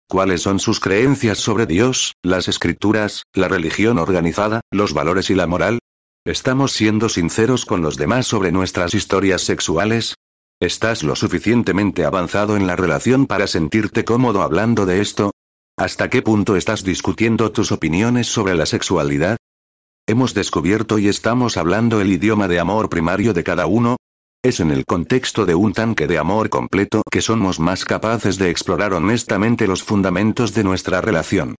¿Cuáles 0.09 0.41
son 0.41 0.59
sus 0.59 0.79
creencias 0.79 1.39
sobre 1.39 1.65
Dios, 1.65 2.13
las 2.21 2.47
escrituras, 2.47 3.23
la 3.33 3.47
religión 3.47 3.97
organizada, 3.97 4.61
los 4.71 4.93
valores 4.93 5.29
y 5.29 5.35
la 5.35 5.47
moral? 5.47 5.79
¿Estamos 6.25 6.71
siendo 6.71 7.09
sinceros 7.09 7.65
con 7.65 7.81
los 7.81 7.97
demás 7.97 8.27
sobre 8.27 8.51
nuestras 8.51 8.93
historias 8.93 9.41
sexuales? 9.41 10.15
¿Estás 10.61 11.03
lo 11.03 11.15
suficientemente 11.15 12.05
avanzado 12.05 12.55
en 12.55 12.67
la 12.67 12.75
relación 12.75 13.25
para 13.25 13.47
sentirte 13.47 14.05
cómodo 14.05 14.41
hablando 14.41 14.85
de 14.85 15.01
esto? 15.01 15.31
¿Hasta 15.77 16.09
qué 16.09 16.21
punto 16.21 16.55
estás 16.55 16.83
discutiendo 16.83 17.51
tus 17.51 17.71
opiniones 17.71 18.27
sobre 18.27 18.55
la 18.55 18.65
sexualidad? 18.65 19.37
¿Hemos 20.07 20.33
descubierto 20.33 20.99
y 20.99 21.07
estamos 21.07 21.57
hablando 21.57 21.99
el 21.99 22.11
idioma 22.11 22.47
de 22.47 22.59
amor 22.59 22.89
primario 22.89 23.33
de 23.33 23.43
cada 23.43 23.65
uno? 23.65 23.97
Es 24.45 24.59
en 24.59 24.71
el 24.71 24.83
contexto 24.83 25.45
de 25.45 25.55
un 25.55 25.71
tanque 25.71 26.05
de 26.05 26.17
amor 26.17 26.49
completo 26.49 27.01
que 27.09 27.21
somos 27.21 27.61
más 27.61 27.85
capaces 27.85 28.37
de 28.37 28.49
explorar 28.49 28.93
honestamente 28.93 29.67
los 29.67 29.83
fundamentos 29.83 30.53
de 30.53 30.65
nuestra 30.65 30.99
relación. 30.99 31.55